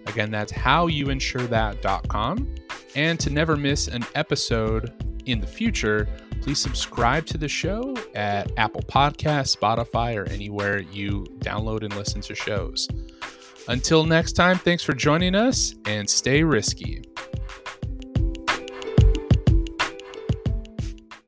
Again, 0.06 0.30
that's 0.32 0.52
howyouinsurethat.com. 0.52 2.54
And 2.96 3.20
to 3.20 3.30
never 3.30 3.56
miss 3.56 3.86
an 3.86 4.04
episode 4.16 4.92
in 5.24 5.40
the 5.40 5.46
future, 5.46 6.08
please 6.42 6.58
subscribe 6.58 7.24
to 7.26 7.38
the 7.38 7.46
show 7.46 7.94
at 8.16 8.50
Apple 8.56 8.82
Podcasts, 8.82 9.56
Spotify, 9.56 10.16
or 10.16 10.28
anywhere 10.28 10.80
you 10.80 11.22
download 11.38 11.84
and 11.84 11.94
listen 11.94 12.20
to 12.22 12.34
shows. 12.34 12.88
Until 13.68 14.02
next 14.02 14.32
time, 14.32 14.58
thanks 14.58 14.82
for 14.82 14.92
joining 14.92 15.36
us 15.36 15.76
and 15.84 16.10
stay 16.10 16.42
risky. 16.42 17.04